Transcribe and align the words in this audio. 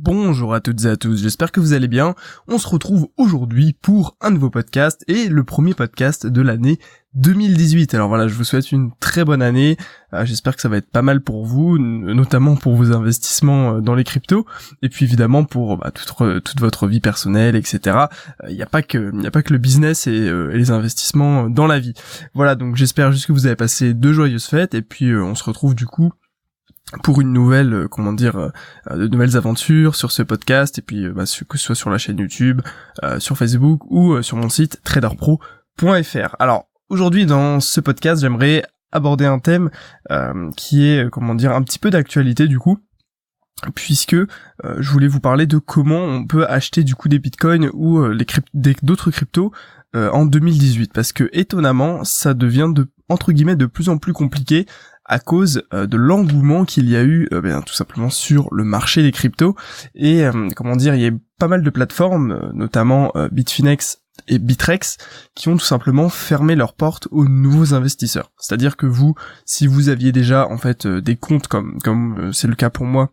Bonjour 0.00 0.54
à 0.54 0.60
toutes 0.60 0.84
et 0.84 0.90
à 0.90 0.96
tous, 0.96 1.20
j'espère 1.20 1.50
que 1.50 1.58
vous 1.58 1.72
allez 1.72 1.88
bien. 1.88 2.14
On 2.46 2.58
se 2.58 2.68
retrouve 2.68 3.08
aujourd'hui 3.16 3.72
pour 3.72 4.16
un 4.20 4.30
nouveau 4.30 4.48
podcast 4.48 5.04
et 5.08 5.26
le 5.26 5.42
premier 5.42 5.74
podcast 5.74 6.24
de 6.24 6.40
l'année 6.40 6.78
2018. 7.14 7.94
Alors 7.94 8.06
voilà, 8.06 8.28
je 8.28 8.34
vous 8.34 8.44
souhaite 8.44 8.70
une 8.70 8.92
très 9.00 9.24
bonne 9.24 9.42
année. 9.42 9.76
Euh, 10.14 10.24
j'espère 10.24 10.54
que 10.54 10.62
ça 10.62 10.68
va 10.68 10.76
être 10.76 10.88
pas 10.88 11.02
mal 11.02 11.20
pour 11.20 11.44
vous, 11.44 11.78
notamment 11.78 12.54
pour 12.54 12.76
vos 12.76 12.92
investissements 12.92 13.74
euh, 13.74 13.80
dans 13.80 13.96
les 13.96 14.04
cryptos 14.04 14.46
et 14.82 14.88
puis 14.88 15.04
évidemment 15.04 15.42
pour 15.42 15.78
bah, 15.78 15.90
toute, 15.90 16.60
votre 16.60 16.86
vie 16.86 17.00
personnelle, 17.00 17.56
etc. 17.56 17.98
Il 18.48 18.54
n'y 18.54 18.62
a 18.62 18.66
pas 18.66 18.82
que 18.82 18.98
le 19.00 19.58
business 19.58 20.06
et, 20.06 20.12
et, 20.12 20.56
les 20.56 20.70
investissements 20.70 21.50
dans 21.50 21.66
la 21.66 21.80
vie. 21.80 21.94
Voilà, 22.34 22.54
donc 22.54 22.76
j'espère 22.76 23.10
juste 23.10 23.26
que 23.26 23.32
vous 23.32 23.46
avez 23.46 23.56
passé 23.56 23.94
deux 23.94 24.12
joyeuses 24.12 24.46
fêtes 24.46 24.74
et 24.74 24.82
puis 24.82 25.12
on 25.16 25.34
se 25.34 25.42
retrouve 25.42 25.74
du 25.74 25.86
coup 25.86 26.12
pour 27.02 27.20
une 27.20 27.32
nouvelle, 27.32 27.72
euh, 27.72 27.88
comment 27.88 28.12
dire, 28.12 28.36
euh, 28.36 28.50
de 28.90 29.08
nouvelles 29.08 29.36
aventures 29.36 29.94
sur 29.94 30.10
ce 30.10 30.22
podcast 30.22 30.78
et 30.78 30.82
puis 30.82 31.04
euh, 31.04 31.12
bah, 31.12 31.24
que 31.24 31.58
ce 31.58 31.64
soit 31.64 31.74
sur 31.74 31.90
la 31.90 31.98
chaîne 31.98 32.18
YouTube, 32.18 32.62
sur 33.18 33.36
Facebook 33.36 33.82
ou 33.90 34.22
sur 34.22 34.36
mon 34.36 34.48
site 34.48 34.80
traderpro.fr. 34.82 36.36
Alors 36.38 36.68
aujourd'hui 36.88 37.26
dans 37.26 37.60
ce 37.60 37.80
podcast, 37.80 38.22
j'aimerais 38.22 38.64
aborder 38.90 39.26
un 39.26 39.38
thème 39.38 39.70
qui 40.56 40.86
est, 40.86 41.10
comment 41.10 41.34
dire, 41.34 41.52
un 41.52 41.62
petit 41.62 41.78
peu 41.78 41.90
d'actualité 41.90 42.48
du 42.48 42.58
coup 42.58 42.78
puisque 43.74 44.16
je 44.16 44.90
voulais 44.90 45.08
vous 45.08 45.20
parler 45.20 45.46
de 45.46 45.58
comment 45.58 46.00
on 46.00 46.26
peut 46.26 46.46
acheter 46.46 46.84
du 46.84 46.94
coup 46.94 47.08
des 47.08 47.18
bitcoins 47.18 47.70
ou 47.72 48.04
les 48.08 48.26
d'autres 48.82 49.10
cryptos 49.10 49.52
en 49.94 50.24
2018 50.24 50.92
parce 50.92 51.12
que 51.12 51.28
étonnamment 51.32 52.04
ça 52.04 52.34
devient 52.34 52.70
de 52.72 52.88
entre 53.08 53.32
guillemets 53.32 53.56
de 53.56 53.66
plus 53.66 53.88
en 53.88 53.98
plus 53.98 54.12
compliqué 54.12 54.66
à 55.08 55.18
cause 55.18 55.62
euh, 55.72 55.86
de 55.86 55.96
l'engouement 55.96 56.64
qu'il 56.64 56.88
y 56.88 56.96
a 56.96 57.02
eu 57.02 57.28
euh, 57.32 57.40
ben, 57.40 57.62
tout 57.62 57.74
simplement 57.74 58.10
sur 58.10 58.48
le 58.52 58.62
marché 58.62 59.02
des 59.02 59.10
cryptos 59.10 59.56
et 59.94 60.24
euh, 60.24 60.48
comment 60.54 60.76
dire 60.76 60.94
il 60.94 61.00
y 61.00 61.06
a 61.06 61.10
pas 61.38 61.48
mal 61.48 61.62
de 61.62 61.70
plateformes 61.70 62.50
notamment 62.52 63.12
Bitfinex 63.30 64.02
et 64.26 64.40
Bitrex 64.40 64.96
qui 65.36 65.48
ont 65.48 65.56
tout 65.56 65.64
simplement 65.64 66.08
fermé 66.08 66.56
leurs 66.56 66.74
portes 66.74 67.06
aux 67.12 67.28
nouveaux 67.28 67.74
investisseurs. 67.74 68.32
C'est-à-dire 68.38 68.76
que 68.76 68.86
vous, 68.86 69.14
si 69.44 69.68
vous 69.68 69.88
aviez 69.88 70.10
déjà 70.10 70.48
en 70.48 70.58
fait 70.58 70.88
des 70.88 71.14
comptes 71.14 71.46
comme 71.46 71.78
comme 71.80 72.32
c'est 72.32 72.48
le 72.48 72.56
cas 72.56 72.70
pour 72.70 72.86
moi 72.86 73.12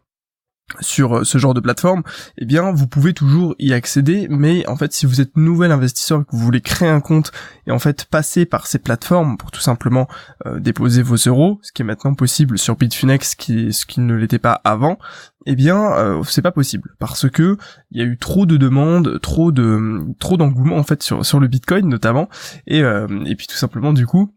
sur 0.79 1.17
euh, 1.17 1.23
ce 1.23 1.37
genre 1.37 1.53
de 1.53 1.59
plateforme, 1.59 2.03
eh 2.37 2.45
bien 2.45 2.71
vous 2.71 2.87
pouvez 2.87 3.13
toujours 3.13 3.55
y 3.59 3.73
accéder, 3.73 4.27
mais 4.29 4.67
en 4.67 4.75
fait 4.75 4.93
si 4.93 5.05
vous 5.05 5.21
êtes 5.21 5.37
nouvel 5.37 5.71
investisseur 5.71 6.21
et 6.21 6.23
que 6.23 6.31
vous 6.31 6.39
voulez 6.39 6.61
créer 6.61 6.89
un 6.89 7.01
compte 7.01 7.31
et 7.67 7.71
en 7.71 7.79
fait 7.79 8.05
passer 8.05 8.45
par 8.45 8.67
ces 8.67 8.79
plateformes 8.79 9.37
pour 9.37 9.51
tout 9.51 9.61
simplement 9.61 10.07
euh, 10.45 10.59
déposer 10.59 11.03
vos 11.03 11.15
euros, 11.15 11.59
ce 11.61 11.71
qui 11.71 11.81
est 11.81 11.85
maintenant 11.85 12.13
possible 12.15 12.57
sur 12.57 12.75
Bitfinex, 12.75 13.35
qui, 13.35 13.73
ce 13.73 13.85
qui 13.85 14.01
ne 14.01 14.15
l'était 14.15 14.39
pas 14.39 14.59
avant, 14.63 14.97
eh 15.45 15.55
bien 15.55 15.93
euh, 15.93 16.23
c'est 16.23 16.41
pas 16.41 16.51
possible. 16.51 16.95
Parce 16.99 17.29
que 17.29 17.57
il 17.91 17.99
y 17.99 18.01
a 18.01 18.05
eu 18.05 18.17
trop 18.17 18.45
de 18.45 18.57
demandes, 18.57 19.19
trop 19.21 19.51
de 19.51 20.01
trop 20.19 20.37
d'engouement 20.37 20.77
en 20.77 20.83
fait 20.83 21.03
sur 21.03 21.25
sur 21.25 21.39
le 21.39 21.47
Bitcoin 21.47 21.87
notamment, 21.87 22.27
et 22.67 22.79
et 22.79 23.35
puis 23.35 23.47
tout 23.47 23.55
simplement 23.55 23.93
du 23.93 24.07
coup 24.07 24.33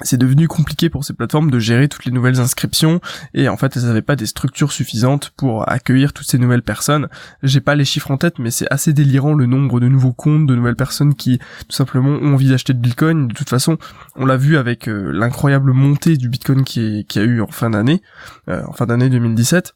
c'est 0.00 0.16
devenu 0.16 0.48
compliqué 0.48 0.88
pour 0.88 1.04
ces 1.04 1.12
plateformes 1.12 1.50
de 1.50 1.58
gérer 1.58 1.86
toutes 1.88 2.06
les 2.06 2.12
nouvelles 2.12 2.40
inscriptions 2.40 3.00
et 3.34 3.50
en 3.50 3.58
fait 3.58 3.76
elles 3.76 3.84
n'avaient 3.84 4.00
pas 4.00 4.16
des 4.16 4.24
structures 4.24 4.72
suffisantes 4.72 5.32
pour 5.36 5.68
accueillir 5.70 6.14
toutes 6.14 6.26
ces 6.26 6.38
nouvelles 6.38 6.62
personnes. 6.62 7.08
J'ai 7.42 7.60
pas 7.60 7.74
les 7.74 7.84
chiffres 7.84 8.10
en 8.10 8.16
tête 8.16 8.38
mais 8.38 8.50
c'est 8.50 8.66
assez 8.70 8.94
délirant 8.94 9.34
le 9.34 9.44
nombre 9.44 9.80
de 9.80 9.88
nouveaux 9.88 10.14
comptes, 10.14 10.46
de 10.46 10.54
nouvelles 10.54 10.76
personnes 10.76 11.14
qui 11.14 11.38
tout 11.38 11.76
simplement 11.76 12.10
ont 12.10 12.32
envie 12.32 12.48
d'acheter 12.48 12.72
de 12.72 12.78
Bitcoin. 12.78 13.28
De 13.28 13.34
toute 13.34 13.50
façon, 13.50 13.76
on 14.16 14.24
l'a 14.24 14.38
vu 14.38 14.56
avec 14.56 14.88
euh, 14.88 15.10
l'incroyable 15.12 15.72
montée 15.72 16.16
du 16.16 16.30
Bitcoin 16.30 16.64
qui, 16.64 17.04
qui 17.06 17.18
a 17.18 17.22
eu 17.22 17.42
en 17.42 17.48
fin 17.48 17.70
d'année, 17.70 18.00
euh, 18.48 18.62
en 18.66 18.72
fin 18.72 18.86
d'année 18.86 19.10
2017. 19.10 19.74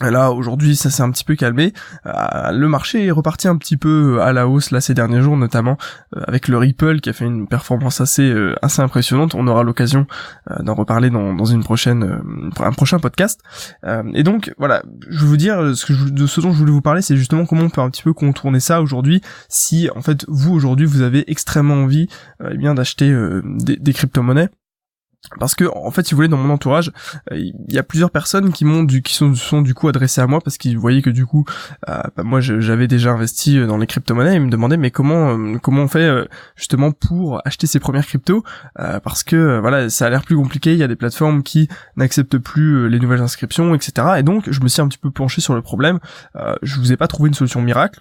Là 0.00 0.32
aujourd'hui 0.32 0.76
ça 0.76 0.88
s'est 0.88 1.02
un 1.02 1.10
petit 1.10 1.24
peu 1.24 1.36
calmé, 1.36 1.74
euh, 2.06 2.52
le 2.52 2.68
marché 2.68 3.04
est 3.04 3.10
reparti 3.10 3.48
un 3.48 3.56
petit 3.58 3.76
peu 3.76 4.22
à 4.22 4.32
la 4.32 4.48
hausse 4.48 4.70
là 4.70 4.80
ces 4.80 4.94
derniers 4.94 5.20
jours 5.20 5.36
notamment 5.36 5.76
euh, 6.16 6.22
avec 6.26 6.48
le 6.48 6.56
Ripple 6.56 7.00
qui 7.00 7.10
a 7.10 7.12
fait 7.12 7.26
une 7.26 7.46
performance 7.46 8.00
assez 8.00 8.30
euh, 8.30 8.54
assez 8.62 8.80
impressionnante. 8.80 9.34
On 9.34 9.46
aura 9.46 9.62
l'occasion 9.62 10.06
d'en 10.60 10.74
reparler 10.74 11.10
dans, 11.10 11.34
dans 11.34 11.44
une 11.44 11.62
prochaine 11.62 12.22
un 12.60 12.72
prochain 12.72 12.98
podcast. 12.98 13.40
et 14.14 14.22
donc 14.22 14.52
voilà, 14.58 14.82
je 15.08 15.18
veux 15.20 15.26
vous 15.26 15.36
dire 15.36 15.62
de 15.62 15.74
ce 15.74 16.40
dont 16.40 16.52
je 16.52 16.58
voulais 16.58 16.72
vous 16.72 16.80
parler, 16.80 17.02
c'est 17.02 17.16
justement 17.16 17.44
comment 17.44 17.62
on 17.62 17.70
peut 17.70 17.82
un 17.82 17.90
petit 17.90 18.02
peu 18.02 18.14
contourner 18.14 18.60
ça 18.60 18.80
aujourd'hui 18.80 19.20
si 19.48 19.90
en 19.94 20.00
fait 20.00 20.24
vous 20.28 20.52
aujourd'hui 20.54 20.86
vous 20.86 21.02
avez 21.02 21.30
extrêmement 21.30 21.74
envie 21.74 22.08
eh 22.50 22.56
bien 22.56 22.74
d'acheter 22.74 23.14
des, 23.44 23.76
des 23.76 23.92
crypto-monnaies 23.92 24.48
parce 25.38 25.54
que 25.54 25.64
en 25.64 25.90
fait 25.90 26.06
si 26.06 26.12
vous 26.12 26.16
voulez 26.16 26.28
dans 26.28 26.36
mon 26.36 26.52
entourage 26.52 26.92
euh, 27.30 27.36
il 27.36 27.54
y 27.68 27.78
a 27.78 27.82
plusieurs 27.82 28.10
personnes 28.10 28.52
qui 28.52 28.64
m'ont 28.64 28.82
du 28.82 29.02
qui 29.02 29.14
sont, 29.14 29.34
sont 29.34 29.62
du 29.62 29.74
coup 29.74 29.88
adressées 29.88 30.20
à 30.20 30.26
moi 30.26 30.40
parce 30.40 30.58
qu'ils 30.58 30.78
voyaient 30.78 31.02
que 31.02 31.10
du 31.10 31.26
coup 31.26 31.44
euh, 31.88 32.00
bah, 32.16 32.22
moi 32.22 32.40
j'avais 32.40 32.88
déjà 32.88 33.12
investi 33.12 33.58
euh, 33.58 33.66
dans 33.66 33.76
les 33.76 33.86
crypto-monnaies. 33.86 34.32
Et 34.32 34.36
ils 34.36 34.42
me 34.42 34.50
demandaient 34.50 34.76
mais 34.76 34.90
comment 34.90 35.58
comment 35.58 35.82
on 35.82 35.88
fait 35.88 36.28
justement 36.56 36.92
pour 36.92 37.40
acheter 37.46 37.66
ses 37.66 37.80
premières 37.80 38.06
cryptos? 38.06 38.42
Parce 38.76 39.22
que 39.22 39.58
voilà 39.60 39.90
ça 39.90 40.06
a 40.06 40.10
l'air 40.10 40.22
plus 40.22 40.36
compliqué. 40.36 40.72
Il 40.72 40.78
y 40.78 40.82
a 40.82 40.88
des 40.88 40.96
plateformes 40.96 41.42
qui 41.42 41.68
n'acceptent 41.96 42.38
plus 42.38 42.88
les 42.88 42.98
nouvelles 42.98 43.20
inscriptions 43.20 43.74
etc 43.74 44.08
et 44.18 44.22
donc 44.22 44.50
je 44.50 44.60
me 44.60 44.68
suis 44.68 44.80
un 44.80 44.88
petit 44.88 44.98
peu 44.98 45.10
penché 45.10 45.40
sur 45.40 45.54
le 45.54 45.62
problème. 45.62 45.98
Je 46.62 46.76
vous 46.76 46.92
ai 46.92 46.96
pas 46.96 47.08
trouvé 47.08 47.28
une 47.28 47.34
solution 47.34 47.60
miracle 47.60 48.00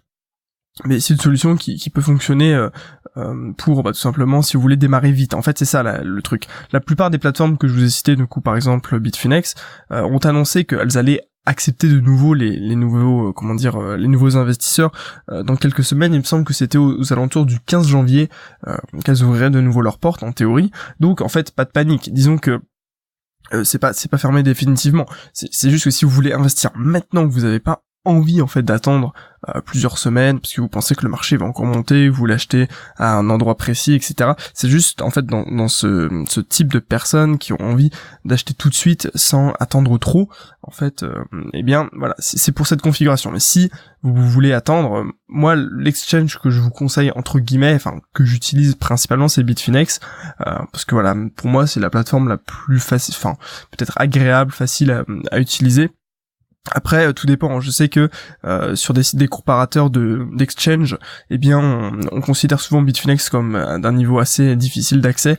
mais 0.86 1.00
c'est 1.00 1.14
une 1.14 1.20
solution 1.20 1.56
qui, 1.56 1.76
qui 1.76 1.90
peut 1.90 2.02
fonctionner 2.02 2.54
euh, 2.54 2.70
euh, 3.18 3.52
pour 3.58 3.84
bah, 3.84 3.92
tout 3.92 4.00
simplement 4.00 4.42
si 4.42 4.56
vous 4.56 4.62
voulez 4.62 4.78
démarrer 4.78 5.12
vite. 5.12 5.34
En 5.34 5.42
fait, 5.42 5.58
c'est 5.58 5.66
ça 5.66 5.84
le 5.84 6.22
truc. 6.22 6.48
La 6.72 6.80
plupart 6.80 7.10
des 7.10 7.18
plateformes 7.18 7.58
que 7.58 7.68
je 7.68 7.74
vous 7.74 7.84
ai 7.84 7.90
citées, 7.90 8.16
du 8.16 8.28
coup 8.28 8.42
par 8.42 8.56
exemple 8.56 8.98
Bitfinex, 9.00 9.56
euh, 9.92 10.04
ont 10.04 10.20
annoncé 10.20 10.66
qu'elles 10.66 10.98
allaient 10.98 11.22
accepter 11.46 11.88
de 11.90 12.00
nouveau 12.00 12.34
les, 12.34 12.76
nouveaux 12.76 13.34
comment 13.34 13.56
dire 13.56 13.80
les 13.98 14.08
nouveaux 14.08 14.38
investisseurs 14.38 14.92
dans 15.32 15.56
quelques 15.56 15.84
semaines 15.84 16.14
il 16.14 16.20
me 16.20 16.24
semble 16.24 16.44
que 16.44 16.54
c'était 16.54 16.78
aux, 16.78 17.12
alentours 17.12 17.46
du 17.46 17.60
15 17.62 17.88
janvier 17.88 18.30
qu'elles 19.04 19.24
ouvriraient 19.24 19.50
de 19.50 19.62
nouveau 19.62 19.82
leurs 19.82 19.98
portes 19.98 20.22
en 20.22 20.32
théorie 20.32 20.70
donc 21.00 21.22
en 21.22 21.30
fait 21.30 21.50
pas 21.52 21.66
de 21.66 21.72
panique 21.72 22.14
disons 22.14 22.38
que 22.38 22.60
c'est 23.64 23.80
pas 23.80 23.94
c'est 23.94 24.12
pas 24.12 24.20
fermé 24.20 24.44
définitivement 24.44 25.08
c'est 25.34 25.70
juste 25.72 25.86
que 25.86 25.92
si 25.92 26.06
vous 26.06 26.12
voulez 26.12 26.34
investir 26.34 26.70
maintenant 26.76 27.28
que 27.28 27.34
vous 27.34 27.42
n'avez 27.42 27.62
pas 27.62 27.84
envie 28.06 28.42
en 28.42 28.48
fait 28.48 28.64
d'attendre 28.64 29.14
euh, 29.48 29.62
plusieurs 29.62 29.98
semaines 29.98 30.40
parce 30.40 30.54
que 30.54 30.62
vous 30.62 30.68
pensez 30.68 30.96
que 30.96 31.04
le 31.04 31.10
marché 31.10 31.38
va 31.38 31.46
encore 31.46 31.66
monter, 31.66 32.10
vous 32.10 32.26
l'achetez 32.26 32.68
à 32.98 33.16
un 33.16 33.30
endroit 33.30 33.56
précis, 33.56 33.94
etc. 33.94 34.32
C'est 34.54 34.70
juste 34.70 35.02
en 35.02 35.12
fait 35.12 35.26
dans, 35.26 35.68
ce, 35.68 36.42
type 36.42 36.72
de 36.72 36.80
personnes 36.80 37.38
qui 37.38 37.54
ont 37.54 37.62
envie 37.62 37.90
d'acheter 38.26 38.54
tout 38.54 38.70
de 38.70 38.74
suite 38.74 39.10
sans 39.16 39.54
attendre 39.60 39.98
trop. 39.98 40.30
En 40.62 40.72
fait, 40.72 41.04
euh, 41.04 41.24
eh 41.54 41.64
bien 41.64 41.90
voilà, 41.94 42.16
c'est 42.20 42.52
pour 42.52 42.68
cette 42.68 42.82
configuration. 42.82 43.32
Mais 43.32 43.40
si 43.40 43.70
vous 44.02 44.28
voulez 44.28 44.54
attendre, 44.54 45.00
euh, 45.00 45.12
moi 45.28 45.56
l'exchange 45.56 46.40
que 46.40 46.50
je 46.50 46.60
vous 46.60 46.72
conseille 46.72 47.12
entre 47.16 47.40
guillemets, 47.40 47.76
enfin 47.76 48.00
que 48.14 48.26
j'utilise 48.26 48.76
principalement, 48.76 49.28
c'est 49.28 49.44
Bitfinex 49.44 50.00
parce 50.38 50.86
que 50.86 50.96
voilà, 50.96 51.16
pour 51.36 51.48
moi 51.48 51.68
c'est 51.68 51.80
la 51.80 51.90
plateforme 51.90 52.30
la 52.30 52.38
plus 52.38 52.80
facile, 52.80 53.16
enfin 53.18 53.36
peut-être 53.72 53.94
agréable, 53.98 54.52
facile 54.52 55.04
à 55.32 55.40
utiliser 55.40 55.92
après, 56.74 57.08
euh, 57.08 57.14
tout 57.14 57.26
dépend. 57.26 57.60
Je 57.62 57.72
sais 57.72 57.90
que 57.90 58.10
euh, 58.46 58.76
sur 58.76 58.94
des 58.94 59.02
des 59.14 59.28
comparateurs 59.28 59.90
de 59.90 60.28
d'exchange, 60.34 60.98
eh 61.30 61.38
bien, 61.38 61.92
on, 62.12 62.22
considère 62.22 62.60
souvent 62.60 62.82
Bitfinex 62.82 63.30
comme 63.30 63.56
euh, 63.56 63.80
d'un 63.80 63.92
niveau 63.92 64.20
assez 64.20 64.56
difficile 64.56 65.02
d'accès, 65.02 65.38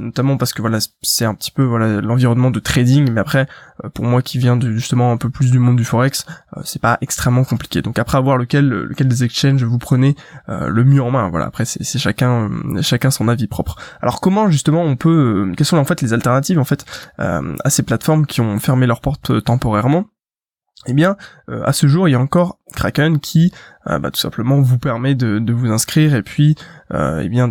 notamment 0.00 0.36
parce 0.36 0.52
que 0.52 0.60
voilà, 0.60 0.78
c'est 1.02 1.24
un 1.24 1.34
petit 1.34 1.50
peu 1.50 1.64
voilà 1.64 2.00
l'environnement 2.00 2.50
de 2.50 2.60
trading. 2.60 3.10
Mais 3.10 3.20
après, 3.20 3.46
pour 3.94 4.04
moi 4.04 4.22
qui 4.22 4.38
viens 4.38 4.56
de, 4.56 4.72
justement 4.72 5.12
un 5.12 5.16
peu 5.16 5.30
plus 5.30 5.50
du 5.50 5.58
monde 5.58 5.76
du 5.76 5.84
forex, 5.84 6.26
c'est 6.64 6.80
pas 6.80 6.98
extrêmement 7.00 7.44
compliqué. 7.44 7.82
Donc 7.82 7.98
après 7.98 8.18
avoir 8.18 8.36
lequel 8.36 8.68
lequel 8.68 9.08
des 9.08 9.24
exchanges 9.24 9.62
vous 9.64 9.78
prenez 9.78 10.16
le 10.48 10.84
mieux 10.84 11.02
en 11.02 11.10
main. 11.10 11.28
Voilà. 11.28 11.46
Après, 11.46 11.64
c'est 11.64 11.98
chacun 11.98 12.50
chacun 12.82 13.10
son 13.10 13.28
avis 13.28 13.46
propre. 13.46 13.76
Alors 14.02 14.20
comment 14.20 14.50
justement 14.50 14.82
on 14.82 14.96
peut, 14.96 15.52
quelles 15.56 15.66
sont 15.66 15.78
en 15.78 15.84
fait 15.84 16.02
les 16.02 16.12
alternatives 16.12 16.58
en 16.58 16.64
fait 16.64 16.84
à 17.18 17.70
ces 17.70 17.82
plateformes 17.82 18.26
qui 18.26 18.40
ont 18.40 18.58
fermé 18.58 18.86
leurs 18.86 19.00
portes 19.00 19.42
temporairement? 19.44 20.06
Eh 20.86 20.92
bien, 20.92 21.16
euh, 21.48 21.62
à 21.64 21.72
ce 21.72 21.86
jour, 21.86 22.08
il 22.08 22.12
y 22.12 22.14
a 22.14 22.20
encore 22.20 22.58
Kraken 22.74 23.18
qui, 23.18 23.52
euh, 23.88 23.98
bah, 23.98 24.10
tout 24.10 24.20
simplement, 24.20 24.60
vous 24.60 24.78
permet 24.78 25.14
de, 25.14 25.52
vous 25.52 25.70
inscrire 25.70 26.14
et 26.14 26.22
puis, 26.22 26.54
euh, 26.92 27.20
eh 27.24 27.28
bien, 27.28 27.48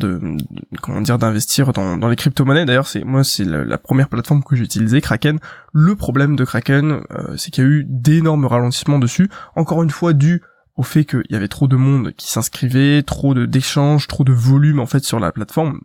comment 0.82 1.02
dire, 1.02 1.18
d'investir 1.18 1.74
dans, 1.74 2.08
les 2.08 2.16
crypto-monnaies. 2.16 2.66
D'ailleurs, 2.66 2.88
c'est 2.88 3.04
moi, 3.04 3.24
c'est 3.24 3.46
la, 3.46 3.78
première 3.78 4.10
plateforme 4.10 4.44
que 4.44 4.56
j'ai 4.56 4.64
utilisée, 4.64 5.02
Kraken. 5.02 5.40
Le 5.74 5.96
problème 5.96 6.36
de 6.36 6.46
Kraken, 6.46 7.02
c'est 7.38 7.52
qu'il 7.52 7.64
y 7.64 7.68
a 7.68 7.70
eu 7.70 7.86
d'énormes 7.88 8.46
ralentissements 8.46 9.00
dessus. 9.00 9.30
Encore 9.56 9.84
une 9.84 9.90
fois, 9.90 10.14
dû 10.14 10.42
au 10.78 10.84
fait 10.84 11.06
qu'il 11.06 11.24
y 11.30 11.36
avait 11.36 11.48
trop 11.48 11.68
de 11.68 11.76
monde 11.76 12.14
qui 12.18 12.30
s'inscrivait, 12.30 13.02
trop 13.04 13.34
d'échanges, 13.34 14.08
trop 14.08 14.24
de 14.24 14.34
volume 14.34 14.80
en 14.80 14.86
fait 14.86 15.04
sur 15.04 15.20
la 15.20 15.32
plateforme. 15.32 15.82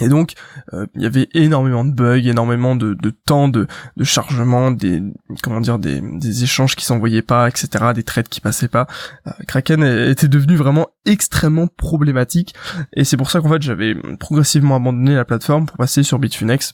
Et 0.00 0.08
donc, 0.08 0.34
euh, 0.72 0.86
il 0.94 1.02
y 1.02 1.06
avait 1.06 1.28
énormément 1.34 1.84
de 1.84 1.92
bugs, 1.92 2.28
énormément 2.28 2.76
de, 2.76 2.96
temps 3.24 3.48
de, 3.48 3.66
de, 3.96 4.04
chargement, 4.04 4.70
des 4.70 5.02
comment 5.42 5.60
dire, 5.60 5.78
des, 5.78 6.02
échanges 6.42 6.76
qui 6.76 6.84
s'envoyaient 6.84 7.22
pas, 7.22 7.48
etc., 7.48 7.92
des 7.94 8.02
trades 8.02 8.28
qui 8.28 8.40
passaient 8.40 8.68
pas. 8.68 8.86
Euh, 9.26 9.30
Kraken 9.46 9.82
était 9.82 10.28
devenu 10.28 10.56
vraiment 10.56 10.88
extrêmement 11.04 11.66
problématique, 11.66 12.54
et 12.94 13.04
c'est 13.04 13.16
pour 13.16 13.30
ça 13.30 13.40
qu'en 13.40 13.48
fait 13.48 13.62
j'avais 13.62 13.94
progressivement 14.18 14.76
abandonné 14.76 15.14
la 15.14 15.24
plateforme 15.24 15.66
pour 15.66 15.76
passer 15.76 16.02
sur 16.02 16.18
Bitfinex 16.18 16.72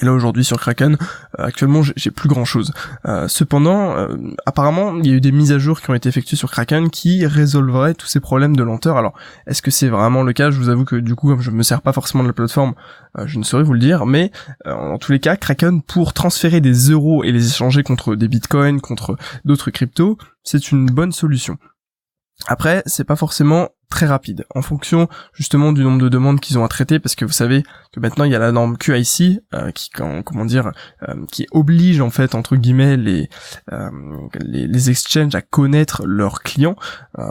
Et 0.00 0.04
là 0.04 0.12
aujourd'hui 0.12 0.44
sur 0.44 0.60
Kraken, 0.60 0.96
euh, 1.38 1.44
actuellement 1.44 1.82
j'ai 1.82 2.10
plus 2.10 2.28
grand 2.28 2.44
chose. 2.44 2.72
Euh, 3.06 3.26
cependant, 3.26 3.96
euh, 3.96 4.16
apparemment 4.46 4.96
il 4.96 5.06
y 5.06 5.10
a 5.12 5.16
eu 5.16 5.20
des 5.20 5.32
mises 5.32 5.50
à 5.50 5.58
jour 5.58 5.80
qui 5.80 5.90
ont 5.90 5.94
été 5.94 6.08
effectuées 6.08 6.36
sur 6.36 6.50
Kraken 6.50 6.88
qui 6.88 7.26
résolveraient 7.26 7.94
tous 7.94 8.06
ces 8.06 8.20
problèmes 8.20 8.54
de 8.54 8.62
lenteur. 8.62 8.96
Alors 8.96 9.14
est-ce 9.46 9.60
que 9.60 9.72
c'est 9.72 9.88
vraiment 9.88 10.22
le 10.22 10.32
cas? 10.32 10.50
Je 10.50 10.58
vous 10.58 10.68
avoue 10.68 10.84
que 10.84 10.96
du 10.96 11.16
coup 11.16 11.28
comme 11.28 11.40
je 11.40 11.50
me 11.50 11.64
sers 11.64 11.82
pas 11.82 11.92
forcément 11.92 12.22
de 12.22 12.28
la 12.28 12.34
plateforme, 12.34 12.74
je 13.24 13.38
ne 13.38 13.44
saurais 13.44 13.64
vous 13.64 13.72
le 13.72 13.80
dire. 13.80 14.06
Mais 14.06 14.30
en 14.66 14.98
tous 14.98 15.10
les 15.10 15.18
cas, 15.18 15.36
Kraken 15.36 15.82
pour 15.82 16.12
transférer 16.12 16.60
des 16.60 16.90
euros 16.90 17.24
et 17.24 17.32
les 17.32 17.48
échanger 17.48 17.82
contre 17.82 18.14
des 18.14 18.28
bitcoins, 18.28 18.80
contre 18.80 19.16
d'autres 19.44 19.70
cryptos, 19.70 20.16
c'est 20.44 20.70
une 20.70 20.86
bonne 20.86 21.12
solution. 21.12 21.58
Après, 22.46 22.82
c'est 22.86 23.04
pas 23.04 23.16
forcément 23.16 23.68
très 23.90 24.06
rapide. 24.06 24.44
En 24.54 24.62
fonction 24.62 25.08
justement 25.32 25.72
du 25.72 25.82
nombre 25.82 26.00
de 26.00 26.08
demandes 26.08 26.40
qu'ils 26.40 26.58
ont 26.58 26.64
à 26.64 26.68
traiter 26.68 26.98
parce 26.98 27.14
que 27.14 27.24
vous 27.24 27.32
savez 27.32 27.62
que 27.92 28.00
maintenant 28.00 28.24
il 28.24 28.32
y 28.32 28.34
a 28.34 28.38
la 28.38 28.52
norme 28.52 28.76
QIC 28.76 29.40
euh, 29.54 29.70
qui 29.70 29.90
comment 29.90 30.44
dire 30.44 30.72
euh, 31.08 31.14
qui 31.32 31.46
oblige 31.52 32.00
en 32.00 32.10
fait 32.10 32.34
entre 32.34 32.56
guillemets 32.56 32.96
les 32.96 33.30
euh, 33.72 33.90
les, 34.40 34.90
exchanges 34.90 35.34
à 35.34 35.42
connaître 35.42 36.06
leurs 36.06 36.42
clients 36.42 36.76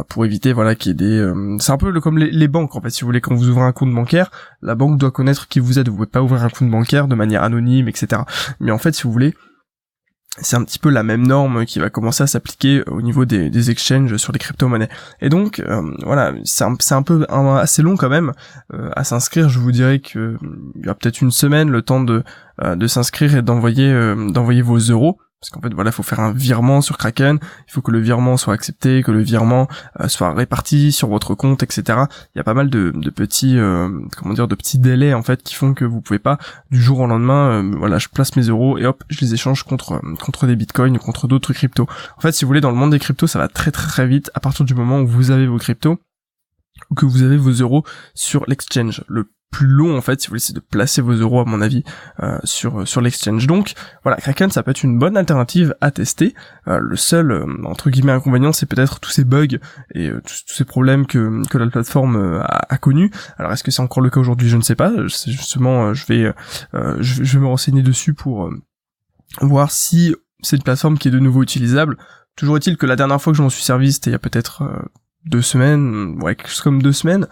pour 0.10 0.26
éviter 0.26 0.52
voilà 0.52 0.76
qu'il 0.76 0.90
y 0.90 0.92
ait 0.92 0.96
des 0.96 1.34
c'est 1.60 1.72
un 1.72 1.78
peu 1.78 1.98
comme 2.00 2.18
les, 2.18 2.32
les, 2.32 2.48
banques 2.48 2.76
en 2.76 2.82
fait 2.82 2.90
si 2.90 3.02
vous 3.02 3.08
voulez. 3.08 3.22
Quand 3.22 3.36
vous 3.36 3.50
ouvrez 3.50 3.64
un 3.64 3.72
compte 3.72 3.94
bancaire 3.94 4.32
la 4.62 4.76
banque 4.76 4.98
doit 4.98 5.12
connaître 5.12 5.48
qui 5.48 5.60
vous 5.60 5.80
êtes. 5.80 5.88
Vous 5.88 5.96
pouvez 5.96 6.08
pas 6.08 6.22
ouvrir 6.22 6.44
un 6.44 6.50
compte 6.50 6.70
bancaire 6.70 7.08
de 7.08 7.16
manière 7.16 7.44
anonyme 7.44 7.88
etc 7.88 8.24
mais 8.60 8.72
en 8.72 8.78
fait 8.78 8.94
si 8.94 9.04
vous 9.04 9.12
voulez 9.12 9.36
c'est 10.40 10.56
un 10.56 10.64
petit 10.64 10.80
peu 10.80 10.90
la 10.90 11.04
même 11.04 11.26
norme 11.26 11.66
qui 11.66 11.80
va 11.80 11.90
commencer 11.90 12.24
à 12.24 12.28
s'appliquer 12.28 12.84
au 12.88 13.02
niveau 13.02 13.26
des, 13.26 13.50
des, 13.50 13.72
exchanges 13.72 14.18
sur 14.18 14.32
les 14.32 14.40
crypto-monnaies. 14.40 14.90
Et 15.22 15.30
donc, 15.30 15.60
euh, 15.60 15.82
voilà, 16.04 16.34
c'est 16.44 16.64
un, 16.64 16.76
un, 16.92 17.02
peu 17.02 17.26
assez 17.30 17.82
long 17.82 17.98
quand 17.98 18.10
même 18.10 18.34
euh, 18.74 18.90
à 18.96 19.04
s'inscrire. 19.04 19.50
Je 19.50 19.60
vous 19.60 19.72
dirais 19.72 20.00
qu'il 20.00 20.38
y 20.84 20.90
a 20.90 20.94
peut-être 20.94 21.22
une 21.22 21.32
semaine 21.32 21.70
le 21.70 21.82
temps 21.82 22.02
de, 22.02 22.24
euh, 22.62 22.76
de 22.76 22.88
s'inscrire 22.88 23.36
et 23.36 23.42
d'envoyer 23.42 23.92
d'envoyer 24.32 24.62
vos 24.62 24.78
euros 24.78 25.18
parce 25.40 25.52
qu'en 25.52 25.62
fait 25.62 25.74
voilà 25.74 25.92
il 25.92 25.94
faut 25.94 26.04
faire 26.04 26.20
un 26.20 26.32
virement 26.32 26.82
sur 26.82 26.98
Kraken. 26.98 27.40
Il 27.68 27.72
faut 27.72 27.82
que 27.82 27.92
le 27.92 28.00
virement 28.00 28.38
soit 28.38 28.54
accepté 28.54 29.04
que 29.04 29.12
le 29.12 29.22
virement 29.22 29.68
euh, 30.00 30.08
soit 30.08 30.34
réparti 30.34 30.92
sur 30.92 31.08
votre 31.10 31.36
compte 31.36 31.64
etc 31.64 32.00
il 32.34 32.38
y 32.38 32.42
a 32.42 32.44
pas 32.44 32.54
mal 32.54 32.70
de, 32.70 32.92
de 32.96 33.10
petits 33.10 33.58
euh, 33.58 33.90
comment 34.18 34.34
dire 34.34 34.48
de 34.48 34.56
petits 34.56 34.80
délais 34.80 35.14
en 35.14 35.22
fait 35.22 35.44
qui 35.44 35.54
font 35.54 35.74
que 35.74 35.86
vous 35.86 36.02
pouvez 36.02 36.20
pas 36.20 36.38
du 36.72 36.82
jour 36.82 37.00
au 37.00 37.08
lendemain 37.08 37.52
euh, 37.52 37.72
voilà 37.78 38.00
je 38.00 38.08
place 38.08 38.36
mes 38.36 38.44
euros 38.44 38.78
et 38.78 38.86
hop 38.86 39.04
je 39.10 39.22
les 39.22 39.34
échange 39.34 39.64
contre 39.64 40.02
contre 40.20 40.48
des 40.48 40.56
bitcoins 40.56 40.98
contre 40.98 41.28
d'autres 41.28 41.54
cryptos. 41.54 41.88
En 42.18 42.22
fait 42.22 42.32
si 42.32 42.44
vous 42.44 42.50
voulez 42.50 42.62
dans 42.62 42.72
le 42.72 42.78
monde 42.78 42.92
des 42.92 43.00
cryptos 43.00 43.28
ça 43.28 43.40
va 43.40 43.48
très 43.48 43.72
très 43.72 43.88
très 43.88 44.08
vite. 44.08 44.32
À 44.34 44.40
partir 44.40 44.66
du 44.66 44.74
moment 44.74 45.00
où 45.00 45.08
vous 45.08 45.32
avez 45.32 45.46
vos 45.46 45.58
cryptos 45.58 46.00
ou 46.90 46.96
que 46.96 47.06
vous 47.06 47.24
avez 47.24 47.38
vos 47.38 47.52
euros 47.52 47.84
sur 48.14 48.46
l'exchange. 48.48 49.04
Le 49.08 49.30
plus 49.52 49.68
long 49.68 49.98
en 49.98 50.02
fait 50.02 50.20
si 50.20 50.28
vous 50.28 50.32
voulez 50.32 50.54
de 50.54 50.60
placer 50.60 51.02
vos 51.02 51.14
euros 51.14 51.40
à 51.40 51.46
mon 51.46 51.62
avis 51.62 51.84
euh, 52.22 52.38
sur 52.44 52.88
sur 52.88 53.02
l'exchange. 53.02 53.48
Donc 53.48 53.74
voilà 54.04 54.18
Kraken 54.18 54.52
ça 54.52 54.62
peut 54.62 54.72
être 54.72 54.84
une 54.84 55.00
bonne 55.00 55.16
alternative 55.16 55.76
à 55.80 55.92
tester. 55.92 56.36
Euh, 56.68 56.80
le 56.80 56.96
seul 56.96 57.32
euh, 57.32 57.46
entre 57.64 57.90
guillemets 57.90 58.12
inconvénient 58.12 58.52
c'est 58.52 58.66
peut-être 58.66 59.00
tous 59.00 59.10
ces 59.10 59.24
bugs 59.24 59.58
et 59.96 60.12
tous, 60.26 60.44
ces 60.48 60.66
problèmes 60.66 61.08
que 61.08 61.48
que 61.48 61.58
la 61.58 61.68
plateforme 61.68 62.42
a, 62.44 62.66
a 62.70 62.78
connu 62.78 63.12
alors 63.38 63.54
est-ce 63.54 63.64
que 63.64 63.72
c'est 63.72 63.82
encore 63.82 64.04
le 64.04 64.10
cas 64.10 64.20
aujourd'hui? 64.20 64.50
Je 64.50 64.58
ne 64.58 64.62
sais 64.62 64.76
pas. 64.76 64.92
C'est 65.08 65.32
justement 65.32 65.94
je 65.94 66.06
vais 66.08 66.34
je, 66.74 67.24
je, 67.24 67.38
vais 67.38 67.44
me 67.44 67.48
renseigner 67.48 67.82
dessus 67.82 68.14
pour 68.14 68.50
voir 69.42 69.72
si 69.72 70.14
c'est 70.42 70.58
une 70.58 70.64
plateforme 70.64 70.98
qui 70.98 71.08
est 71.08 71.12
de 71.12 71.20
nouveau 71.20 71.42
utilisable 71.42 71.98
toujours 72.36 72.58
est-il 72.58 72.78
que 72.78 72.86
la 72.86 72.96
dernière 72.96 73.22
fois 73.22 73.34
que 73.34 73.38
je 73.38 73.44
m'en 73.44 73.50
suis 73.50 73.64
servi 73.64 73.94
c'était 73.94 74.10
il 74.10 74.14
y 74.14 74.16
a 74.16 74.20
peut-être 74.20 74.64
deux 75.26 75.42
semaines 75.42 76.22
ouais 76.22 76.38
comme 76.64 76.82
deux 76.82 76.94
semaines 76.94 77.28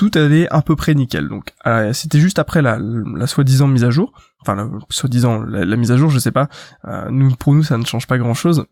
tout 0.00 0.10
allait 0.14 0.48
à 0.48 0.62
peu 0.62 0.76
près 0.76 0.94
nickel. 0.94 1.28
Donc 1.28 1.52
euh, 1.66 1.92
c'était 1.92 2.20
juste 2.20 2.38
après 2.38 2.62
la, 2.62 2.78
la 2.78 3.26
soi-disant 3.26 3.66
mise 3.66 3.84
à 3.84 3.90
jour, 3.90 4.12
enfin 4.40 4.54
la 4.54 4.66
soi-disant 4.88 5.42
la, 5.42 5.76
mise 5.76 5.92
à 5.92 5.98
jour, 5.98 6.08
je 6.08 6.18
sais 6.18 6.30
pas. 6.30 6.48
Euh, 6.86 7.10
nous 7.10 7.34
pour 7.36 7.54
nous 7.54 7.62
ça 7.62 7.76
ne 7.76 7.84
change 7.84 8.06
pas 8.06 8.16
grand-chose. 8.16 8.64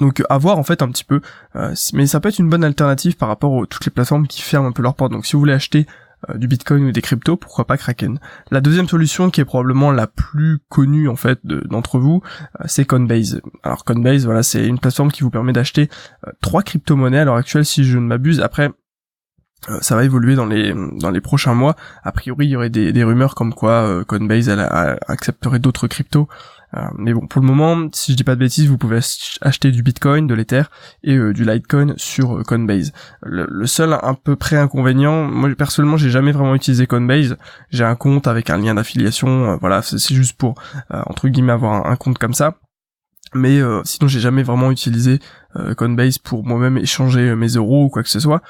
Donc 0.00 0.20
à 0.28 0.38
voir 0.38 0.58
en 0.58 0.64
fait 0.64 0.82
un 0.82 0.88
petit 0.88 1.04
peu, 1.04 1.20
euh, 1.54 1.74
mais 1.92 2.08
ça 2.08 2.18
peut 2.18 2.28
être 2.28 2.40
une 2.40 2.48
bonne 2.48 2.64
alternative 2.64 3.16
par 3.16 3.28
rapport 3.28 3.62
à 3.62 3.66
toutes 3.66 3.84
les 3.84 3.92
plateformes 3.92 4.26
qui 4.26 4.42
ferment 4.42 4.68
un 4.68 4.72
peu 4.72 4.82
leurs 4.82 4.94
portes. 4.96 5.12
Donc 5.12 5.26
si 5.26 5.34
vous 5.34 5.38
voulez 5.38 5.52
acheter 5.52 5.86
du 6.34 6.46
Bitcoin 6.46 6.84
ou 6.84 6.92
des 6.92 7.02
cryptos, 7.02 7.36
pourquoi 7.36 7.66
pas 7.66 7.76
Kraken? 7.76 8.18
La 8.50 8.60
deuxième 8.60 8.88
solution 8.88 9.30
qui 9.30 9.40
est 9.40 9.44
probablement 9.44 9.90
la 9.90 10.06
plus 10.06 10.58
connue 10.68 11.08
en 11.08 11.16
fait 11.16 11.40
d'entre 11.44 11.98
vous, 11.98 12.22
c'est 12.66 12.84
Coinbase. 12.84 13.40
Alors 13.62 13.84
Coinbase, 13.84 14.24
voilà, 14.24 14.42
c'est 14.42 14.66
une 14.66 14.78
plateforme 14.78 15.10
qui 15.10 15.22
vous 15.22 15.30
permet 15.30 15.52
d'acheter 15.52 15.88
trois 16.40 16.62
crypto-monnaies 16.62 17.18
à 17.18 17.24
l'heure 17.24 17.36
actuelle 17.36 17.64
si 17.64 17.84
je 17.84 17.98
ne 17.98 18.06
m'abuse. 18.06 18.40
Après, 18.40 18.70
euh, 19.70 19.78
ça 19.80 19.94
va 19.94 20.04
évoluer 20.04 20.34
dans 20.34 20.46
les 20.46 20.74
dans 20.98 21.10
les 21.10 21.20
prochains 21.20 21.54
mois. 21.54 21.76
A 22.02 22.12
priori, 22.12 22.46
il 22.46 22.50
y 22.50 22.56
aurait 22.56 22.70
des, 22.70 23.04
rumeurs 23.04 23.34
comme 23.34 23.54
quoi 23.54 23.86
euh, 23.86 24.04
Coinbase 24.04 24.48
accepterait 24.48 25.60
d'autres 25.60 25.86
cryptos. 25.86 26.28
Euh, 26.74 26.80
mais 26.96 27.12
bon, 27.12 27.26
pour 27.26 27.40
le 27.40 27.46
moment, 27.46 27.88
si 27.92 28.12
je 28.12 28.16
dis 28.16 28.24
pas 28.24 28.34
de 28.34 28.40
bêtises, 28.40 28.68
vous 28.68 28.78
pouvez 28.78 29.00
acheter 29.40 29.70
du 29.70 29.82
Bitcoin, 29.82 30.26
de 30.26 30.34
l'Ether 30.34 30.62
et 31.02 31.16
du 31.16 31.44
Litecoin 31.44 31.94
sur 31.96 32.42
Coinbase. 32.44 32.92
Le, 33.22 33.66
seul 33.66 33.98
un 34.00 34.14
peu 34.14 34.36
près 34.36 34.56
inconvénient, 34.56 35.24
moi 35.24 35.50
personnellement, 35.56 35.96
j'ai 35.96 36.10
jamais 36.10 36.32
vraiment 36.32 36.54
utilisé 36.54 36.86
Coinbase. 36.86 37.36
J'ai 37.70 37.84
un 37.84 37.94
compte 37.94 38.26
avec 38.26 38.50
un 38.50 38.58
lien 38.58 38.74
d'affiliation. 38.74 39.56
voilà, 39.58 39.82
c'est 39.82 40.14
juste 40.14 40.36
pour 40.36 40.54
entre 40.90 41.28
guillemets 41.28 41.52
avoir 41.52 41.86
un 41.86 41.96
compte 41.96 42.18
comme 42.18 42.34
ça 42.34 42.56
mais 43.34 43.60
euh, 43.60 43.80
sinon 43.84 44.08
j'ai 44.08 44.20
jamais 44.20 44.42
vraiment 44.42 44.70
utilisé 44.70 45.18
euh, 45.56 45.74
Coinbase 45.74 46.18
pour 46.18 46.44
moi-même 46.44 46.78
échanger 46.78 47.30
euh, 47.30 47.36
mes 47.36 47.48
euros 47.48 47.84
ou 47.84 47.88
quoi 47.88 48.02
que 48.02 48.08
ce 48.08 48.20
soit. 48.20 48.42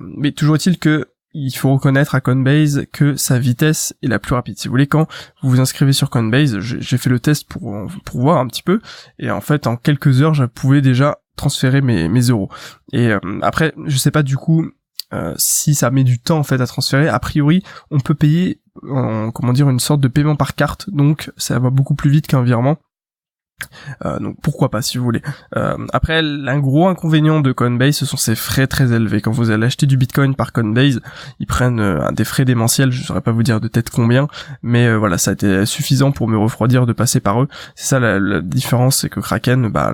mais 0.00 0.32
toujours 0.32 0.56
est-il 0.56 0.78
que 0.78 1.06
il 1.34 1.50
faut 1.50 1.72
reconnaître 1.72 2.14
à 2.14 2.20
Coinbase 2.20 2.86
que 2.92 3.16
sa 3.16 3.38
vitesse 3.38 3.94
est 4.02 4.08
la 4.08 4.18
plus 4.18 4.34
rapide. 4.34 4.58
Si 4.58 4.68
vous 4.68 4.72
voulez, 4.72 4.86
quand 4.86 5.06
vous 5.42 5.50
vous 5.50 5.60
inscrivez 5.60 5.92
sur 5.92 6.08
Coinbase, 6.08 6.58
j'ai 6.60 6.98
fait 6.98 7.10
le 7.10 7.20
test 7.20 7.48
pour, 7.48 7.86
pour 8.04 8.20
voir 8.20 8.38
un 8.38 8.46
petit 8.46 8.62
peu, 8.62 8.80
et 9.18 9.30
en 9.30 9.40
fait, 9.40 9.66
en 9.66 9.76
quelques 9.76 10.22
heures, 10.22 10.34
je 10.34 10.44
pouvais 10.44 10.80
déjà 10.80 11.18
transférer 11.36 11.80
mes, 11.80 12.08
mes 12.08 12.20
euros. 12.20 12.48
Et 12.92 13.12
après, 13.42 13.74
je 13.86 13.96
sais 13.96 14.12
pas 14.12 14.22
du 14.22 14.36
coup 14.36 14.70
si 15.36 15.74
ça 15.74 15.90
met 15.90 16.02
du 16.04 16.18
temps 16.18 16.38
en 16.38 16.42
fait 16.42 16.60
à 16.60 16.66
transférer. 16.66 17.08
A 17.08 17.18
priori, 17.18 17.62
on 17.90 18.00
peut 18.00 18.14
payer, 18.14 18.60
en, 18.88 19.30
comment 19.30 19.52
dire, 19.52 19.68
une 19.70 19.80
sorte 19.80 20.00
de 20.00 20.08
paiement 20.08 20.36
par 20.36 20.54
carte, 20.54 20.90
donc 20.90 21.30
ça 21.36 21.58
va 21.58 21.70
beaucoup 21.70 21.94
plus 21.94 22.10
vite 22.10 22.26
qu'un 22.26 22.42
virement. 22.42 22.78
Euh, 24.04 24.18
donc 24.18 24.36
pourquoi 24.42 24.70
pas 24.70 24.82
si 24.82 24.98
vous 24.98 25.04
voulez. 25.04 25.22
Euh, 25.56 25.76
après, 25.92 26.18
un 26.18 26.58
gros 26.58 26.88
inconvénient 26.88 27.40
de 27.40 27.52
Coinbase, 27.52 27.96
ce 27.96 28.06
sont 28.06 28.16
ses 28.16 28.34
frais 28.34 28.66
très 28.66 28.92
élevés. 28.92 29.20
Quand 29.20 29.32
vous 29.32 29.50
allez 29.50 29.66
acheter 29.66 29.86
du 29.86 29.96
Bitcoin 29.96 30.34
par 30.34 30.52
Coinbase, 30.52 31.00
ils 31.38 31.46
prennent 31.46 31.80
euh, 31.80 32.10
des 32.12 32.24
frais 32.24 32.44
démentiels. 32.44 32.90
Je 32.90 33.02
saurais 33.02 33.20
pas 33.20 33.32
vous 33.32 33.42
dire 33.42 33.60
de 33.60 33.68
tête 33.68 33.90
combien, 33.90 34.28
mais 34.62 34.94
voilà, 34.94 35.18
ça 35.18 35.30
a 35.30 35.34
été 35.34 35.66
suffisant 35.66 36.12
pour 36.12 36.28
me 36.28 36.36
refroidir 36.36 36.86
de 36.86 36.92
passer 36.92 37.20
par 37.20 37.42
eux. 37.42 37.48
C'est 37.74 37.86
ça 37.86 38.00
la, 38.00 38.18
la 38.18 38.40
différence, 38.40 38.98
c'est 38.98 39.08
que 39.08 39.20
Kraken 39.20 39.68
bah, 39.68 39.92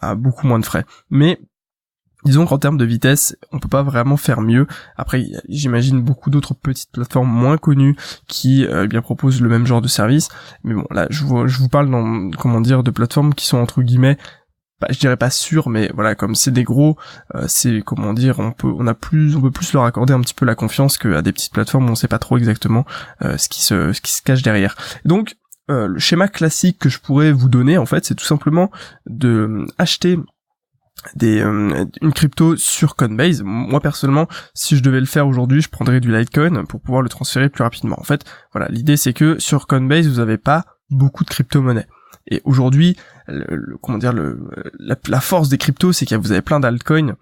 a 0.00 0.14
beaucoup 0.14 0.46
moins 0.46 0.58
de 0.58 0.66
frais. 0.66 0.84
Mais 1.10 1.38
Disons 2.24 2.46
qu'en 2.46 2.58
termes 2.58 2.78
de 2.78 2.84
vitesse, 2.84 3.36
on 3.52 3.60
peut 3.60 3.68
pas 3.68 3.84
vraiment 3.84 4.16
faire 4.16 4.40
mieux. 4.40 4.66
Après, 4.96 5.26
j'imagine 5.48 6.02
beaucoup 6.02 6.30
d'autres 6.30 6.52
petites 6.52 6.90
plateformes 6.90 7.30
moins 7.30 7.58
connues 7.58 7.96
qui 8.26 8.66
euh, 8.66 8.84
eh 8.84 8.88
bien 8.88 9.02
proposent 9.02 9.40
le 9.40 9.48
même 9.48 9.66
genre 9.66 9.80
de 9.80 9.86
service. 9.86 10.28
Mais 10.64 10.74
bon, 10.74 10.84
là, 10.90 11.06
je 11.10 11.24
vous, 11.24 11.68
parle 11.68 11.90
dans, 11.90 12.30
comment 12.36 12.60
dire, 12.60 12.82
de 12.82 12.90
plateformes 12.90 13.34
qui 13.34 13.46
sont 13.46 13.58
entre 13.58 13.82
guillemets, 13.82 14.18
bah, 14.80 14.88
je 14.90 14.98
dirais 14.98 15.16
pas 15.16 15.30
sûres, 15.30 15.68
mais 15.68 15.92
voilà, 15.94 16.16
comme 16.16 16.34
c'est 16.34 16.50
des 16.50 16.64
gros, 16.64 16.96
euh, 17.36 17.44
c'est 17.46 17.82
comment 17.82 18.12
dire, 18.12 18.40
on 18.40 18.50
peut, 18.50 18.72
on 18.76 18.88
a 18.88 18.94
plus, 18.94 19.36
on 19.36 19.40
peut 19.40 19.52
plus 19.52 19.72
leur 19.72 19.84
accorder 19.84 20.12
un 20.12 20.20
petit 20.20 20.34
peu 20.34 20.44
la 20.44 20.56
confiance 20.56 20.98
qu'à 20.98 21.22
des 21.22 21.32
petites 21.32 21.52
plateformes 21.52 21.88
où 21.88 21.92
on 21.92 21.94
sait 21.94 22.08
pas 22.08 22.18
trop 22.18 22.36
exactement 22.36 22.84
euh, 23.22 23.38
ce 23.38 23.48
qui 23.48 23.62
se, 23.62 23.92
ce 23.92 24.00
qui 24.00 24.12
se 24.12 24.22
cache 24.22 24.42
derrière. 24.42 24.74
Donc, 25.04 25.36
le 25.70 25.98
schéma 25.98 26.28
classique 26.28 26.78
que 26.78 26.88
je 26.88 26.98
pourrais 26.98 27.30
vous 27.30 27.50
donner, 27.50 27.76
en 27.76 27.84
fait, 27.84 28.06
c'est 28.06 28.14
tout 28.14 28.24
simplement 28.24 28.70
de 29.06 29.66
acheter 29.76 30.18
des 31.14 31.40
euh, 31.40 31.84
une 32.02 32.12
crypto 32.12 32.56
sur 32.56 32.96
Coinbase. 32.96 33.42
Moi 33.44 33.80
personnellement, 33.80 34.26
si 34.54 34.76
je 34.76 34.82
devais 34.82 35.00
le 35.00 35.06
faire 35.06 35.26
aujourd'hui, 35.26 35.60
je 35.60 35.68
prendrais 35.68 36.00
du 36.00 36.14
Litecoin 36.14 36.64
pour 36.64 36.80
pouvoir 36.80 37.02
le 37.02 37.08
transférer 37.08 37.48
plus 37.48 37.62
rapidement. 37.62 37.98
En 37.98 38.04
fait, 38.04 38.24
voilà, 38.52 38.68
l'idée 38.68 38.96
c'est 38.96 39.12
que 39.12 39.38
sur 39.38 39.66
Coinbase, 39.66 40.08
vous 40.08 40.18
n'avez 40.18 40.38
pas 40.38 40.64
beaucoup 40.90 41.24
de 41.24 41.30
crypto-monnaies. 41.30 41.86
Et 42.30 42.42
aujourd'hui, 42.44 42.96
comment 43.82 43.98
dire, 43.98 44.12
le, 44.12 44.50
la, 44.78 45.20
force 45.20 45.48
des 45.48 45.56
cryptos, 45.56 45.92
c'est 45.92 46.04
que 46.04 46.14
vous 46.14 46.32
avez 46.32 46.42
plein 46.42 46.60
d'altcoins, 46.60 47.16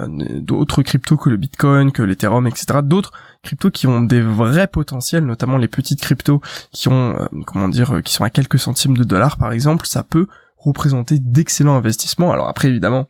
euh, 0.00 0.06
d'autres 0.40 0.82
cryptos 0.82 1.18
que 1.18 1.28
le 1.28 1.36
Bitcoin, 1.36 1.92
que 1.92 2.02
l'Ethereum, 2.02 2.46
etc. 2.46 2.80
D'autres 2.82 3.12
cryptos 3.42 3.70
qui 3.70 3.86
ont 3.86 4.00
des 4.00 4.22
vrais 4.22 4.66
potentiels, 4.66 5.26
notamment 5.26 5.58
les 5.58 5.68
petites 5.68 6.00
cryptos 6.00 6.40
qui 6.72 6.88
ont, 6.88 7.16
euh, 7.20 7.26
comment 7.46 7.68
dire, 7.68 8.02
qui 8.02 8.14
sont 8.14 8.24
à 8.24 8.30
quelques 8.30 8.58
centimes 8.58 8.96
de 8.96 9.04
dollars 9.04 9.36
par 9.36 9.52
exemple, 9.52 9.86
ça 9.86 10.02
peut 10.02 10.26
représenter 10.56 11.18
d'excellents 11.18 11.76
investissements. 11.76 12.32
Alors 12.32 12.48
après, 12.48 12.68
évidemment, 12.68 13.08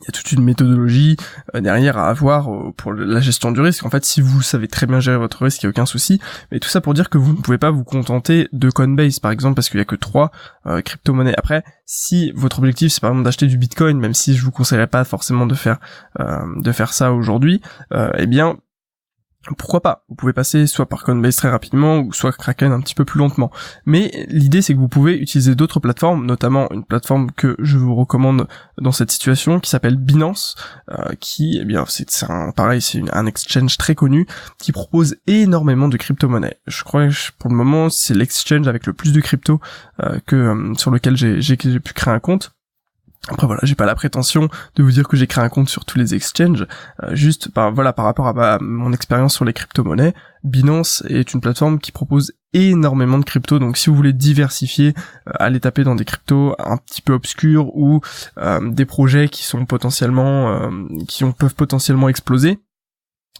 il 0.00 0.06
y 0.06 0.08
a 0.08 0.12
toute 0.12 0.32
une 0.32 0.42
méthodologie 0.42 1.16
euh, 1.54 1.60
derrière 1.60 1.98
à 1.98 2.08
avoir 2.08 2.52
euh, 2.52 2.72
pour 2.76 2.92
la 2.92 3.20
gestion 3.20 3.52
du 3.52 3.60
risque. 3.60 3.84
En 3.84 3.90
fait, 3.90 4.04
si 4.04 4.20
vous 4.20 4.42
savez 4.42 4.68
très 4.68 4.86
bien 4.86 5.00
gérer 5.00 5.18
votre 5.18 5.44
risque, 5.44 5.62
il 5.62 5.66
n'y 5.66 5.68
a 5.68 5.70
aucun 5.70 5.86
souci. 5.86 6.20
Mais 6.50 6.58
tout 6.58 6.68
ça 6.68 6.80
pour 6.80 6.94
dire 6.94 7.10
que 7.10 7.18
vous 7.18 7.32
ne 7.32 7.40
pouvez 7.40 7.58
pas 7.58 7.70
vous 7.70 7.84
contenter 7.84 8.48
de 8.52 8.70
Coinbase, 8.70 9.18
par 9.18 9.30
exemple, 9.30 9.56
parce 9.56 9.68
qu'il 9.68 9.78
y 9.78 9.82
a 9.82 9.86
que 9.86 9.96
trois 9.96 10.30
euh, 10.66 10.80
crypto-monnaies. 10.80 11.34
Après, 11.36 11.64
si 11.84 12.32
votre 12.34 12.58
objectif 12.58 12.92
c'est 12.92 13.00
par 13.00 13.10
exemple 13.10 13.24
d'acheter 13.24 13.46
du 13.46 13.58
Bitcoin, 13.58 13.98
même 13.98 14.14
si 14.14 14.34
je 14.34 14.44
vous 14.44 14.50
conseillerais 14.50 14.86
pas 14.86 15.04
forcément 15.04 15.46
de 15.46 15.54
faire 15.54 15.78
de 16.18 16.72
faire 16.72 16.92
ça 16.92 17.12
aujourd'hui, 17.12 17.60
eh 18.16 18.26
bien 18.26 18.56
pourquoi 19.56 19.80
pas 19.80 20.04
Vous 20.08 20.14
pouvez 20.14 20.34
passer 20.34 20.66
soit 20.66 20.86
par 20.86 21.02
Coinbase 21.02 21.36
très 21.36 21.48
rapidement 21.48 22.00
ou 22.00 22.12
soit 22.12 22.32
Kraken 22.32 22.72
un 22.72 22.80
petit 22.80 22.94
peu 22.94 23.06
plus 23.06 23.18
lentement. 23.18 23.50
Mais 23.86 24.26
l'idée 24.28 24.60
c'est 24.60 24.74
que 24.74 24.78
vous 24.78 24.88
pouvez 24.88 25.16
utiliser 25.16 25.54
d'autres 25.54 25.80
plateformes, 25.80 26.26
notamment 26.26 26.70
une 26.72 26.84
plateforme 26.84 27.30
que 27.32 27.56
je 27.58 27.78
vous 27.78 27.94
recommande 27.94 28.46
dans 28.78 28.92
cette 28.92 29.10
situation 29.10 29.58
qui 29.58 29.70
s'appelle 29.70 29.96
Binance, 29.96 30.56
euh, 30.90 31.14
qui 31.20 31.58
eh 31.60 31.64
bien 31.64 31.84
c'est 31.88 32.08
un 32.28 32.52
pareil 32.52 32.82
c'est 32.82 33.02
un 33.12 33.26
exchange 33.26 33.78
très 33.78 33.94
connu 33.94 34.26
qui 34.58 34.72
propose 34.72 35.16
énormément 35.26 35.88
de 35.88 35.96
crypto-monnaies. 35.96 36.58
Je 36.66 36.84
crois 36.84 37.08
que 37.08 37.14
pour 37.38 37.50
le 37.50 37.56
moment 37.56 37.88
c'est 37.88 38.14
l'exchange 38.14 38.68
avec 38.68 38.86
le 38.86 38.92
plus 38.92 39.12
de 39.12 39.20
crypto 39.20 39.58
euh, 40.02 40.18
que 40.26 40.36
euh, 40.36 40.74
sur 40.74 40.90
lequel 40.90 41.16
j'ai 41.16 41.80
pu 41.80 41.94
créer 41.94 42.12
un 42.12 42.20
compte. 42.20 42.52
Après 43.30 43.46
voilà, 43.46 43.60
j'ai 43.64 43.74
pas 43.74 43.86
la 43.86 43.94
prétention 43.94 44.48
de 44.74 44.82
vous 44.82 44.90
dire 44.90 45.06
que 45.06 45.16
j'ai 45.16 45.26
créé 45.26 45.44
un 45.44 45.48
compte 45.48 45.68
sur 45.68 45.84
tous 45.84 45.98
les 45.98 46.14
exchanges, 46.14 46.66
euh, 47.02 47.14
juste 47.14 47.52
par 47.52 47.72
voilà 47.72 47.92
par 47.92 48.04
rapport 48.04 48.26
à, 48.26 48.58
mon 48.60 48.92
expérience 48.92 49.34
sur 49.34 49.44
les 49.44 49.52
crypto-monnaies, 49.52 50.14
Binance 50.42 51.04
est 51.08 51.34
une 51.34 51.40
plateforme 51.40 51.78
qui 51.78 51.92
propose 51.92 52.32
énormément 52.52 53.18
de 53.18 53.24
crypto, 53.24 53.58
donc 53.58 53.76
si 53.76 53.90
vous 53.90 53.96
voulez 53.96 54.12
diversifier, 54.12 54.94
euh, 55.28 55.32
allez 55.38 55.60
taper 55.60 55.84
dans 55.84 55.94
des 55.94 56.04
cryptos 56.04 56.54
un 56.58 56.76
petit 56.76 57.02
peu 57.02 57.12
obscurs 57.12 57.76
ou 57.76 58.00
euh, 58.38 58.70
des 58.70 58.84
projets 58.84 59.28
qui 59.28 59.44
sont 59.44 59.64
potentiellement 59.64 60.70
qui 61.06 61.24
peuvent 61.38 61.54
potentiellement 61.54 62.08
exploser, 62.08 62.58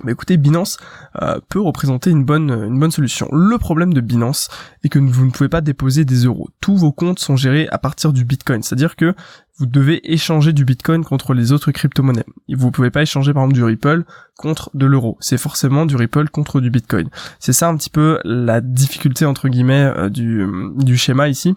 bah 0.04 0.12
écoutez, 0.12 0.38
Binance 0.38 0.78
euh, 1.20 1.40
peut 1.50 1.60
représenter 1.60 2.10
une 2.10 2.24
bonne, 2.24 2.50
une 2.50 2.78
bonne 2.78 2.90
solution. 2.90 3.28
Le 3.32 3.58
problème 3.58 3.92
de 3.92 4.00
Binance 4.00 4.48
est 4.82 4.88
que 4.88 4.98
vous 4.98 5.26
ne 5.26 5.30
pouvez 5.30 5.50
pas 5.50 5.60
déposer 5.60 6.06
des 6.06 6.24
euros. 6.24 6.48
Tous 6.60 6.76
vos 6.76 6.92
comptes 6.92 7.18
sont 7.18 7.36
gérés 7.36 7.68
à 7.70 7.76
partir 7.76 8.14
du 8.14 8.24
Bitcoin, 8.24 8.62
c'est-à-dire 8.62 8.96
que 8.96 9.14
vous 9.58 9.66
devez 9.66 10.00
échanger 10.10 10.54
du 10.54 10.64
Bitcoin 10.64 11.04
contre 11.04 11.34
les 11.34 11.52
autres 11.52 11.70
crypto-monnaies. 11.70 12.24
Vous 12.48 12.66
ne 12.68 12.72
pouvez 12.72 12.90
pas 12.90 13.02
échanger 13.02 13.34
par 13.34 13.42
exemple 13.42 13.56
du 13.56 13.64
Ripple 13.64 14.04
contre 14.38 14.70
de 14.72 14.86
l'euro. 14.86 15.18
C'est 15.20 15.36
forcément 15.36 15.84
du 15.84 15.96
Ripple 15.96 16.30
contre 16.30 16.62
du 16.62 16.70
Bitcoin. 16.70 17.10
C'est 17.38 17.52
ça 17.52 17.68
un 17.68 17.76
petit 17.76 17.90
peu 17.90 18.20
la 18.24 18.62
difficulté 18.62 19.26
entre 19.26 19.48
guillemets 19.48 19.92
euh, 19.94 20.08
du, 20.08 20.46
du 20.76 20.96
schéma 20.96 21.28
ici 21.28 21.54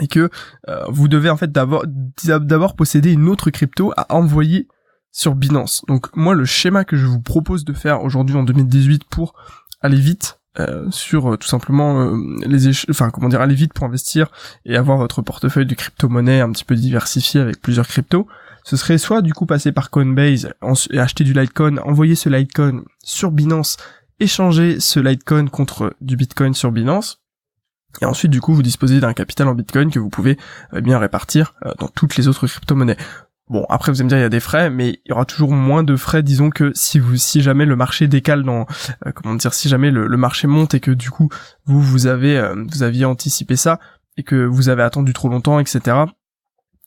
et 0.00 0.08
que 0.08 0.30
euh, 0.68 0.84
vous 0.88 1.08
devez 1.08 1.28
en 1.28 1.36
fait 1.36 1.50
d'abord 1.52 1.84
d'abord 2.24 2.76
posséder 2.76 3.12
une 3.12 3.28
autre 3.28 3.50
crypto 3.50 3.92
à 3.96 4.14
envoyer 4.14 4.68
sur 5.12 5.34
Binance. 5.34 5.82
Donc 5.88 6.14
moi 6.14 6.34
le 6.34 6.44
schéma 6.44 6.84
que 6.84 6.96
je 6.96 7.06
vous 7.06 7.20
propose 7.20 7.64
de 7.64 7.72
faire 7.72 8.02
aujourd'hui 8.02 8.36
en 8.36 8.42
2018 8.42 9.04
pour 9.04 9.34
aller 9.80 9.98
vite 10.00 10.40
euh, 10.58 10.90
sur 10.90 11.32
euh, 11.32 11.36
tout 11.36 11.46
simplement 11.46 12.00
euh, 12.00 12.16
les 12.44 12.70
enfin 12.90 13.10
comment 13.10 13.28
dire 13.28 13.40
aller 13.40 13.54
vite 13.54 13.72
pour 13.72 13.86
investir 13.86 14.32
et 14.64 14.76
avoir 14.76 14.98
votre 14.98 15.22
portefeuille 15.22 15.64
de 15.64 15.76
crypto-monnaie 15.76 16.40
un 16.40 16.50
petit 16.50 16.64
peu 16.64 16.74
diversifié 16.74 17.40
avec 17.40 17.62
plusieurs 17.62 17.86
cryptos, 17.86 18.26
ce 18.64 18.76
serait 18.76 18.98
soit 18.98 19.22
du 19.22 19.32
coup 19.32 19.46
passer 19.46 19.70
par 19.70 19.90
Coinbase 19.90 20.52
et 20.90 20.98
acheter 20.98 21.22
du 21.22 21.34
Litecoin, 21.34 21.78
envoyer 21.78 22.16
ce 22.16 22.28
Litecoin 22.28 22.82
sur 23.04 23.30
Binance, 23.30 23.76
échanger 24.18 24.80
ce 24.80 24.98
Litecoin 24.98 25.46
contre 25.46 25.94
du 26.00 26.16
Bitcoin 26.16 26.52
sur 26.52 26.72
Binance. 26.72 27.20
Et 28.00 28.04
ensuite, 28.04 28.30
du 28.30 28.40
coup, 28.40 28.54
vous 28.54 28.62
disposez 28.62 29.00
d'un 29.00 29.14
capital 29.14 29.48
en 29.48 29.54
Bitcoin 29.54 29.90
que 29.90 29.98
vous 29.98 30.10
pouvez 30.10 30.38
bien 30.72 31.00
répartir 31.00 31.54
dans 31.80 31.88
toutes 31.88 32.16
les 32.16 32.28
autres 32.28 32.46
crypto-monnaies. 32.46 32.96
Bon, 33.50 33.66
après 33.68 33.90
vous 33.90 33.98
allez 33.98 34.04
me 34.04 34.08
dire 34.10 34.18
il 34.18 34.22
y 34.22 34.24
a 34.24 34.28
des 34.28 34.38
frais, 34.38 34.70
mais 34.70 35.00
il 35.04 35.08
y 35.08 35.12
aura 35.12 35.24
toujours 35.24 35.50
moins 35.50 35.82
de 35.82 35.96
frais, 35.96 36.22
disons 36.22 36.50
que 36.50 36.70
si 36.76 37.00
vous, 37.00 37.16
si 37.16 37.42
jamais 37.42 37.64
le 37.64 37.74
marché 37.74 38.06
décale 38.06 38.44
dans, 38.44 38.64
euh, 39.04 39.10
comment 39.12 39.34
dire, 39.34 39.52
si 39.52 39.68
jamais 39.68 39.90
le, 39.90 40.16
marché 40.16 40.46
monte 40.46 40.74
et 40.74 40.80
que 40.80 40.92
du 40.92 41.10
coup 41.10 41.28
vous 41.64 41.82
vous 41.82 42.06
avez, 42.06 42.38
euh, 42.38 42.54
vous 42.68 42.84
aviez 42.84 43.04
anticipé 43.06 43.56
ça 43.56 43.80
et 44.16 44.22
que 44.22 44.36
vous 44.36 44.68
avez 44.68 44.84
attendu 44.84 45.12
trop 45.12 45.28
longtemps, 45.28 45.58
etc. 45.58 45.96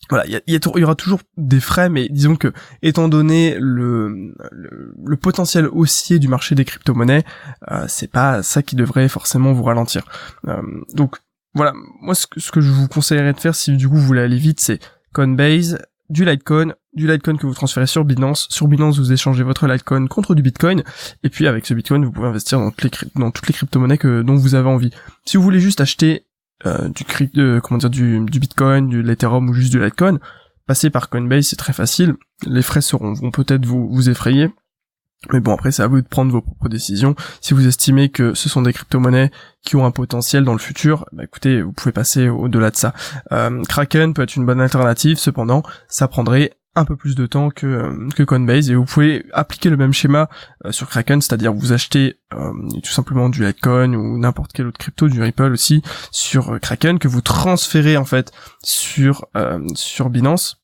Voilà, 0.10 0.25
il 0.25 0.41
y, 0.48 0.53
y, 0.53 0.84
aura 0.84 0.96
toujours 0.96 1.20
des 1.36 1.60
frais, 1.60 1.89
mais 1.89 2.08
disons 2.08 2.38
que 2.38 2.53
étant 2.82 3.10
donné 3.10 3.58
le, 3.60 4.34
le, 4.51 5.17
potentiel 5.17 5.67
haussier 5.67 6.17
du 6.17 6.29
marché 6.29 6.55
des 6.55 6.63
crypto-monnaies, 6.63 7.25
euh, 7.72 7.86
c'est 7.89 8.10
pas 8.10 8.41
ça 8.41 8.63
qui 8.63 8.77
devrait 8.77 9.10
forcément 9.10 9.51
vous 9.51 9.63
ralentir. 9.63 10.03
donc 10.93 11.17
voilà, 11.55 11.74
moi 12.01 12.15
ce 12.15 12.25
que, 12.25 12.39
ce 12.39 12.51
que 12.51 12.62
je 12.62 12.72
vous 12.72 12.88
conseillerais 12.88 13.34
de 13.34 13.39
faire 13.39 13.53
si 13.53 13.75
du 13.75 13.89
coup 13.89 13.96
vous 13.96 14.01
voulez 14.01 14.22
aller 14.22 14.38
vite, 14.38 14.62
c'est 14.62 14.79
Coinbase, 15.13 15.77
du 16.13 16.24
Litecoin, 16.24 16.74
du 16.93 17.08
Litecoin 17.08 17.38
que 17.38 17.48
vous 17.48 17.53
transférez 17.53 17.88
sur 17.88 18.05
Binance. 18.05 18.48
Sur 18.50 18.67
Binance, 18.67 19.00
vous 19.00 19.12
échangez 19.12 19.43
votre 19.43 19.67
Litecoin 19.67 20.08
contre 20.08 20.36
du 20.36 20.41
Bitcoin. 20.41 20.84
Et 21.24 21.29
puis 21.29 21.48
avec 21.48 21.65
ce 21.65 21.74
Bitcoin, 21.74 22.05
vous 22.05 22.12
pouvez 22.12 22.27
investir 22.27 22.60
dans, 22.60 22.72
toutes 22.72 23.48
les, 23.48 23.53
crypto-monnaies 23.53 23.98
que, 23.98 24.22
dont 24.22 24.36
vous 24.36 24.55
avez 24.55 24.70
envie. 24.70 24.91
Si 25.25 25.36
vous 25.36 25.43
voulez 25.43 25.60
juste 25.60 25.82
acheter 25.82 26.25
euh, 26.65 26.88
du, 26.89 27.03
euh, 27.38 27.60
comment 27.60 27.79
dire, 27.79 27.89
du, 27.89 28.20
Bitcoin, 28.39 28.88
du 28.88 29.10
Ethereum 29.12 29.50
ou 29.50 29.53
juste 29.53 29.72
du 29.72 29.79
Litecoin, 29.84 30.20
passez 30.67 30.89
par 30.89 31.10
Coinbase, 31.10 31.48
c'est 31.48 31.55
très 31.55 31.74
facile. 31.74 32.13
Les 32.46 32.62
frais 32.62 32.82
seront, 32.82 33.13
vont 33.13 33.32
peut-être 33.32 33.65
vous 33.65 34.10
effrayer. 34.10 34.50
Mais 35.32 35.39
bon, 35.39 35.53
après, 35.53 35.72
c'est 35.72 35.84
à 35.84 35.88
vous 35.88 36.01
de 36.01 36.08
prendre 36.08 36.32
vos 36.32 36.42
propres 36.42 36.70
décisions. 36.70 37.15
Si 37.42 37.53
vous 37.53 37.68
estimez 37.68 38.10
que 38.10 38.34
ce 38.34 38.50
sont 38.50 38.62
des 38.62 38.74
crypto-monnaies 38.74 39.32
qui 39.63 39.75
ont 39.75 39.86
un 39.86 39.92
potentiel 39.92 40.44
dans 40.44 40.53
le 40.53 40.60
futur, 40.60 41.06
bah 41.13 41.24
écoutez, 41.24 41.62
vous 41.62 41.72
pouvez 41.72 41.92
passer 41.94 42.30
au-delà 42.30 42.72
de 42.72 42.75
ça. 42.75 42.94
Euh, 43.32 43.63
Kraken 43.63 44.13
peut 44.13 44.24
être 44.24 44.36
une 44.36 44.46
bonne 44.46 44.60
alternative, 44.60 45.18
cependant, 45.18 45.63
ça 45.88 46.08
prendrait 46.08 46.53
un 46.75 46.86
peu 46.86 46.96
plus 46.96 47.15
de 47.15 47.27
temps 47.27 47.51
que, 47.51 47.68
euh, 47.68 48.10
que 48.15 48.24
Coinbase 48.24 48.72
et 48.72 48.75
vous 48.75 48.86
pouvez 48.86 49.27
appliquer 49.32 49.70
le 49.70 49.77
même 49.77 49.94
schéma 49.94 50.27
euh, 50.65 50.72
sur 50.72 50.89
Kraken, 50.89 51.22
c'est-à-dire 51.22 51.53
vous 51.53 51.72
achetez 51.72 52.20
tout 52.32 52.92
simplement 52.92 53.30
du 53.30 53.46
Litecoin 53.46 53.94
ou 53.94 54.18
n'importe 54.18 54.53
quel 54.53 54.65
autre 54.65 54.80
crypto, 54.80 55.08
du 55.08 55.22
Ripple 55.22 55.51
aussi 55.51 55.84
sur 56.10 56.60
Kraken 56.60 56.98
que 56.98 57.08
vous 57.08 57.22
transférez 57.22 57.96
en 57.96 58.06
fait 58.06 58.32
sur 58.63 59.27
sur 59.75 60.10
Binance 60.10 60.62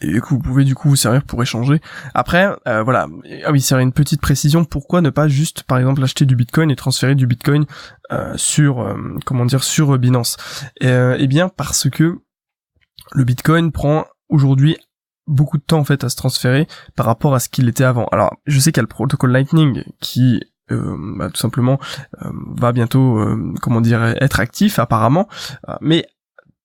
et 0.00 0.20
que 0.20 0.28
vous 0.28 0.38
pouvez 0.38 0.64
du 0.64 0.74
coup 0.74 0.88
vous 0.88 0.96
servir 0.96 1.22
pour 1.22 1.42
échanger. 1.42 1.80
Après, 2.14 2.50
euh, 2.66 2.82
voilà, 2.82 3.08
ah 3.44 3.52
oui, 3.52 3.60
c'est 3.60 3.80
une 3.80 3.92
petite 3.92 4.20
précision. 4.20 4.64
Pourquoi 4.64 5.00
ne 5.00 5.10
pas 5.10 5.28
juste, 5.28 5.62
par 5.62 5.78
exemple, 5.78 6.02
acheter 6.02 6.26
du 6.26 6.36
Bitcoin 6.36 6.70
et 6.70 6.76
transférer 6.76 7.14
du 7.14 7.26
Bitcoin 7.26 7.66
euh, 8.12 8.34
sur, 8.36 8.80
euh, 8.80 8.96
comment 9.24 9.44
dire, 9.44 9.64
sur 9.64 9.98
Binance? 9.98 10.36
Eh 10.80 11.26
bien, 11.26 11.48
parce 11.48 11.88
que 11.90 12.18
le 13.12 13.24
Bitcoin 13.24 13.72
prend 13.72 14.06
aujourd'hui 14.28 14.76
beaucoup 15.26 15.58
de 15.58 15.62
temps 15.62 15.78
en 15.78 15.84
fait 15.84 16.04
à 16.04 16.08
se 16.08 16.16
transférer 16.16 16.66
par 16.96 17.06
rapport 17.06 17.34
à 17.34 17.40
ce 17.40 17.48
qu'il 17.48 17.68
était 17.68 17.84
avant. 17.84 18.06
Alors, 18.12 18.34
je 18.46 18.58
sais 18.58 18.72
qu'il 18.72 18.78
y 18.78 18.80
a 18.80 18.82
le 18.82 18.88
protocole 18.88 19.30
Lightning 19.30 19.84
qui 20.00 20.42
bah, 20.70 21.30
tout 21.30 21.40
simplement 21.40 21.78
va 22.20 22.72
bientôt 22.72 23.24
comment 23.62 23.80
dire 23.80 24.02
être 24.20 24.38
actif 24.38 24.78
apparemment 24.78 25.26
mais 25.80 26.06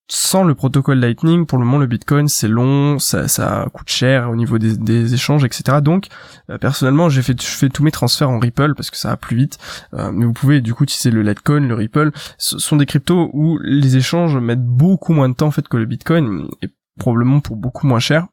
sans 0.08 0.44
le 0.44 0.54
protocole 0.54 0.98
Lightning, 0.98 1.46
pour 1.46 1.58
le 1.58 1.64
moment, 1.64 1.78
le 1.78 1.86
Bitcoin, 1.86 2.28
c'est 2.28 2.48
long, 2.48 2.98
ça, 2.98 3.26
ça 3.26 3.66
coûte 3.72 3.88
cher 3.88 4.30
au 4.30 4.36
niveau 4.36 4.58
des, 4.58 5.14
échanges, 5.14 5.44
etc. 5.44 5.78
Donc, 5.82 6.08
euh, 6.50 6.58
personnellement, 6.58 7.08
j'ai 7.08 7.22
fait, 7.22 7.40
je 7.40 7.46
fais 7.46 7.70
tous 7.70 7.82
mes 7.82 7.90
transferts 7.90 8.28
en 8.28 8.38
Ripple 8.38 8.74
parce 8.74 8.90
que 8.90 8.98
ça 8.98 9.08
va 9.08 9.16
plus 9.16 9.36
vite. 9.36 9.58
Euh, 9.94 10.12
mais 10.12 10.26
vous 10.26 10.34
pouvez, 10.34 10.60
du 10.60 10.74
coup, 10.74 10.84
utiliser 10.84 11.10
le 11.10 11.22
Litecoin, 11.22 11.66
le 11.66 11.74
Ripple. 11.74 12.10
Ce 12.36 12.58
sont 12.58 12.76
des 12.76 12.86
cryptos 12.86 13.30
où 13.32 13.58
les 13.62 13.96
échanges 13.96 14.36
mettent 14.36 14.64
beaucoup 14.64 15.14
moins 15.14 15.30
de 15.30 15.34
temps, 15.34 15.46
en 15.46 15.50
fait, 15.50 15.68
que 15.68 15.78
le 15.78 15.86
Bitcoin, 15.86 16.48
et 16.60 16.68
probablement 16.98 17.40
pour 17.40 17.56
beaucoup 17.56 17.86
moins 17.86 18.00
cher. 18.00 18.26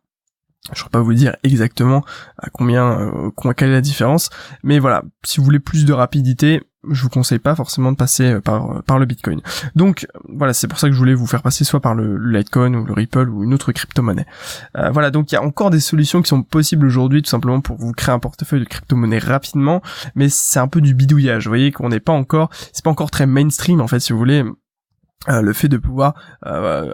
Je 0.74 0.82
ne 0.82 0.86
vais 0.86 0.90
pas 0.92 1.02
vous 1.02 1.14
dire 1.14 1.38
exactement 1.44 2.04
à 2.38 2.50
combien, 2.50 3.00
euh, 3.00 3.54
quelle 3.58 3.70
est 3.70 3.74
la 3.74 3.82
différence, 3.82 4.30
mais 4.62 4.78
voilà, 4.78 5.04
si 5.24 5.40
vous 5.40 5.44
voulez 5.44 5.60
plus 5.60 5.86
de 5.86 5.94
rapidité, 5.94 6.62
je 6.90 7.04
vous 7.04 7.10
conseille 7.10 7.40
pas 7.40 7.56
forcément 7.56 7.92
de 7.92 7.98
passer 7.98 8.34
euh, 8.34 8.42
par 8.42 8.72
euh, 8.72 8.82
par 8.82 8.98
le 8.98 9.06
Bitcoin. 9.06 9.42
Donc 9.76 10.08
voilà, 10.28 10.54
c'est 10.54 10.68
pour 10.68 10.80
ça 10.80 10.88
que 10.88 10.94
je 10.94 10.98
voulais 10.98 11.14
vous 11.14 11.28
faire 11.28 11.42
passer 11.42 11.64
soit 11.64 11.80
par 11.80 11.94
le, 11.94 12.18
Litecoin 12.18 12.74
ou 12.74 12.86
le 12.86 12.94
Ripple 12.94 13.30
ou 13.30 13.44
une 13.44 13.54
autre 13.54 13.72
crypto-monnaie. 13.72 14.26
Euh, 14.78 14.90
voilà, 14.92 15.12
donc 15.12 15.32
il 15.32 15.36
y 15.36 15.38
a 15.38 15.44
encore 15.44 15.70
des 15.70 15.80
solutions 15.80 16.22
qui 16.22 16.30
sont 16.30 16.44
possibles 16.44 16.86
aujourd'hui 16.86 17.22
tout 17.22 17.30
simplement 17.30 17.62
pour 17.62 17.78
vous 17.78 17.92
créer 17.92 18.14
un 18.14 18.20
portefeuille 18.20 18.62
de 18.62 18.66
crypto-monnaie 18.66 19.20
rapidement, 19.20 19.82
mais 20.16 20.30
c'est 20.30 20.60
un 20.60 20.68
peu 20.68 20.82
du 20.82 20.94
bidouillage. 20.94 21.46
Vous 21.46 21.52
voyez 21.52 21.72
qu'on 21.72 21.90
n'est 21.90 22.00
pas 22.00 22.14
encore, 22.14 22.50
c'est 22.74 22.84
pas 22.84 22.92
encore 22.92 23.12
très 23.12 23.26
mainstream 23.26 23.82
en 23.82 23.88
fait 23.88 24.00
si 24.00 24.14
vous 24.14 24.20
voulez. 24.20 24.44
Euh, 25.30 25.44
le 25.44 25.54
fait 25.54 25.68
de 25.68 25.78
pouvoir 25.78 26.16
euh, 26.48 26.92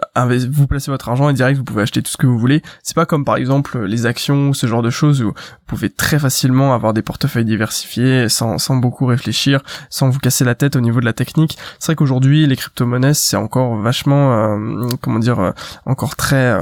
vous 0.50 0.66
placer 0.66 0.90
votre 0.90 1.08
argent 1.08 1.30
et 1.30 1.32
direct 1.32 1.56
vous 1.56 1.64
pouvez 1.64 1.80
acheter 1.80 2.02
tout 2.02 2.10
ce 2.10 2.18
que 2.18 2.26
vous 2.26 2.38
voulez. 2.38 2.62
C'est 2.82 2.94
pas 2.94 3.06
comme 3.06 3.24
par 3.24 3.36
exemple 3.36 3.82
les 3.84 4.04
actions 4.04 4.52
ce 4.52 4.66
genre 4.66 4.82
de 4.82 4.90
choses 4.90 5.22
où 5.22 5.28
vous 5.28 5.34
pouvez 5.66 5.88
très 5.88 6.18
facilement 6.18 6.74
avoir 6.74 6.92
des 6.92 7.00
portefeuilles 7.00 7.46
diversifiés 7.46 8.28
sans, 8.28 8.58
sans 8.58 8.76
beaucoup 8.76 9.06
réfléchir 9.06 9.62
sans 9.88 10.10
vous 10.10 10.18
casser 10.18 10.44
la 10.44 10.54
tête 10.54 10.76
au 10.76 10.80
niveau 10.80 11.00
de 11.00 11.06
la 11.06 11.14
technique. 11.14 11.56
C'est 11.78 11.86
vrai 11.86 11.96
qu'aujourd'hui 11.96 12.46
les 12.46 12.54
crypto-monnaies 12.54 13.14
c'est 13.14 13.38
encore 13.38 13.76
vachement 13.76 14.34
euh, 14.34 14.88
comment 15.00 15.20
dire 15.20 15.40
euh, 15.40 15.52
encore 15.86 16.14
très 16.14 16.54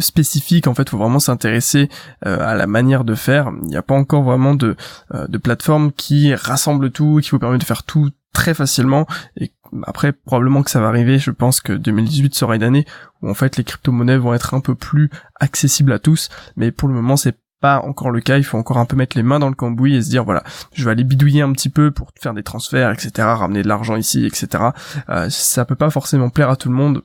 spécifique. 0.00 0.66
En 0.66 0.74
fait 0.74 0.90
faut 0.90 0.98
vraiment 0.98 1.20
s'intéresser 1.20 1.88
à 2.22 2.56
la 2.56 2.66
manière 2.66 3.04
de 3.04 3.14
faire. 3.14 3.52
Il 3.62 3.68
n'y 3.68 3.76
a 3.76 3.82
pas 3.82 3.94
encore 3.94 4.24
vraiment 4.24 4.54
de, 4.54 4.74
de 5.12 5.38
plateforme 5.38 5.92
qui 5.92 6.34
rassemble 6.34 6.90
tout 6.90 7.20
qui 7.22 7.30
vous 7.30 7.38
permet 7.38 7.58
de 7.58 7.64
faire 7.64 7.84
tout 7.84 8.10
très 8.34 8.52
facilement 8.52 9.06
et 9.40 9.52
après, 9.86 10.12
probablement 10.12 10.62
que 10.62 10.70
ça 10.70 10.80
va 10.80 10.88
arriver. 10.88 11.18
Je 11.18 11.30
pense 11.30 11.60
que 11.60 11.72
2018 11.72 12.34
sera 12.34 12.56
une 12.56 12.62
année 12.62 12.84
où 13.22 13.30
en 13.30 13.34
fait 13.34 13.56
les 13.56 13.64
crypto-monnaies 13.64 14.18
vont 14.18 14.34
être 14.34 14.54
un 14.54 14.60
peu 14.60 14.74
plus 14.74 15.10
accessibles 15.40 15.92
à 15.92 15.98
tous. 15.98 16.28
Mais 16.56 16.70
pour 16.70 16.88
le 16.88 16.94
moment, 16.94 17.16
c'est 17.16 17.36
pas 17.60 17.80
encore 17.80 18.10
le 18.10 18.20
cas. 18.20 18.36
Il 18.36 18.44
faut 18.44 18.58
encore 18.58 18.78
un 18.78 18.84
peu 18.84 18.96
mettre 18.96 19.16
les 19.16 19.22
mains 19.22 19.38
dans 19.38 19.48
le 19.48 19.54
cambouis 19.54 19.96
et 19.96 20.02
se 20.02 20.10
dire 20.10 20.24
voilà, 20.24 20.44
je 20.74 20.84
vais 20.84 20.90
aller 20.90 21.04
bidouiller 21.04 21.42
un 21.42 21.52
petit 21.52 21.70
peu 21.70 21.90
pour 21.90 22.10
faire 22.20 22.34
des 22.34 22.42
transferts, 22.42 22.90
etc., 22.90 23.10
ramener 23.18 23.62
de 23.62 23.68
l'argent 23.68 23.96
ici, 23.96 24.26
etc. 24.26 24.64
Euh, 25.08 25.28
ça 25.30 25.64
peut 25.64 25.74
pas 25.74 25.90
forcément 25.90 26.30
plaire 26.30 26.50
à 26.50 26.56
tout 26.56 26.68
le 26.68 26.74
monde. 26.74 27.02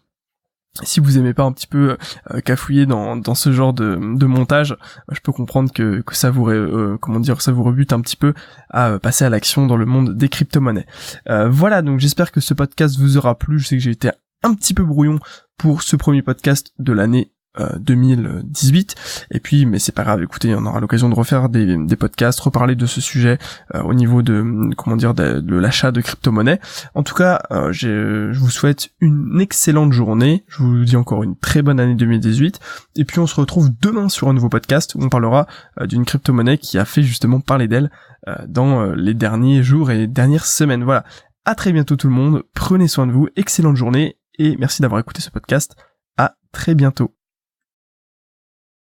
Si 0.84 1.00
vous 1.00 1.18
aimez 1.18 1.34
pas 1.34 1.44
un 1.44 1.52
petit 1.52 1.68
peu 1.68 1.98
euh, 2.32 2.42
cafouiller 2.42 2.86
dans, 2.86 3.16
dans 3.16 3.36
ce 3.36 3.52
genre 3.52 3.74
de, 3.74 4.00
de 4.16 4.26
montage, 4.26 4.72
euh, 4.72 5.14
je 5.14 5.20
peux 5.22 5.32
comprendre 5.32 5.72
que, 5.72 6.02
que 6.02 6.16
ça 6.16 6.32
vous 6.32 6.50
euh, 6.50 6.98
comment 7.02 7.20
dire 7.20 7.42
ça 7.42 7.52
vous 7.52 7.64
rebute 7.64 7.94
un 7.94 8.02
petit 8.02 8.16
peu 8.16 8.34
à 8.70 9.00
passer 9.00 9.26
à 9.26 9.30
l'action 9.30 9.66
dans 9.66 9.78
le 9.78 9.86
monde 9.86 10.16
des 10.16 10.30
crypto-monnaies. 10.30 10.86
voilà, 11.48 11.82
donc 11.82 12.00
j'espère 12.00 12.32
que 12.32 12.40
ce 12.40 12.54
podcast 12.54 12.98
vous 13.00 13.18
aura 13.18 13.36
plu. 13.36 13.60
Je 13.60 13.68
sais 13.68 13.78
que 13.78 13.84
j'ai 13.84 13.92
été 13.92 14.12
un 14.44 14.54
petit 14.54 14.74
peu 14.74 14.84
brouillon 14.84 15.20
pour 15.58 15.82
ce 15.82 15.96
premier 15.96 16.22
podcast 16.22 16.74
de 16.80 16.94
l'année 16.94 17.32
2018 17.58 18.96
euh, 18.98 19.26
et 19.32 19.40
puis 19.40 19.66
mais 19.66 19.80
c'est 19.80 19.92
pas 19.92 20.04
grave 20.04 20.22
écoutez 20.22 20.54
on 20.56 20.66
aura 20.66 20.80
l'occasion 20.80 21.10
de 21.10 21.16
refaire 21.16 21.50
des, 21.50 21.78
des, 21.78 21.96
podcasts 21.96 22.40
reparler 22.40 22.76
de 22.76 22.86
ce 22.86 23.02
sujet 23.02 23.40
euh, 23.74 23.82
au 23.82 23.94
niveau 23.96 24.22
de 24.22 24.70
comment 24.78 24.96
dire 24.96 25.14
de, 25.14 25.56
l'achat 25.56 25.92
de 25.92 26.00
crypto-monnaies. 26.00 26.60
En 26.94 27.04
tout 27.04 27.16
cas 27.16 27.42
euh, 27.52 27.72
je 27.72 28.32
vous 28.38 28.50
souhaite 28.50 28.92
une 29.02 29.42
excellente 29.42 29.94
journée. 29.94 30.46
Je 30.48 30.64
vous 30.64 30.86
dis 30.86 30.96
encore 30.96 31.24
une 31.24 31.36
très 31.36 31.62
bonne 31.62 31.80
année 31.80 31.96
2018 31.96 32.60
et 32.96 33.06
puis 33.06 33.20
on 33.20 33.28
se 33.28 33.36
retrouve 33.36 33.70
demain 33.82 34.10
sur 34.10 34.30
un 34.30 34.34
nouveau 34.34 34.50
podcast 34.50 34.94
où 34.96 35.04
on 35.04 35.10
parlera 35.10 35.48
d'une 35.82 36.06
crypto-monnaie 36.06 36.60
qui 36.60 36.78
a 36.78 36.86
fait 36.86 37.04
justement 37.04 37.40
parler 37.40 37.68
d'elle 37.68 37.90
dans 38.48 38.94
les 38.94 39.14
derniers 39.14 39.64
jours 39.64 39.92
et 39.92 39.98
les 39.98 40.08
dernières 40.08 40.46
semaines. 40.46 40.84
Voilà. 40.84 41.04
À 41.46 41.56
très 41.56 41.72
bientôt 41.72 41.96
tout 41.96 42.08
le 42.08 42.14
monde. 42.14 42.44
Prenez 42.54 42.88
soin 42.88 43.08
de 43.08 43.12
vous. 43.12 43.28
Excellente 43.36 43.76
journée. 43.76 44.18
Et 44.38 44.56
merci 44.58 44.82
d'avoir 44.82 45.00
écouté 45.02 45.22
ce 45.22 45.32
podcast. 45.32 45.76
À 46.18 46.36
très 46.52 46.76
bientôt 46.76 47.19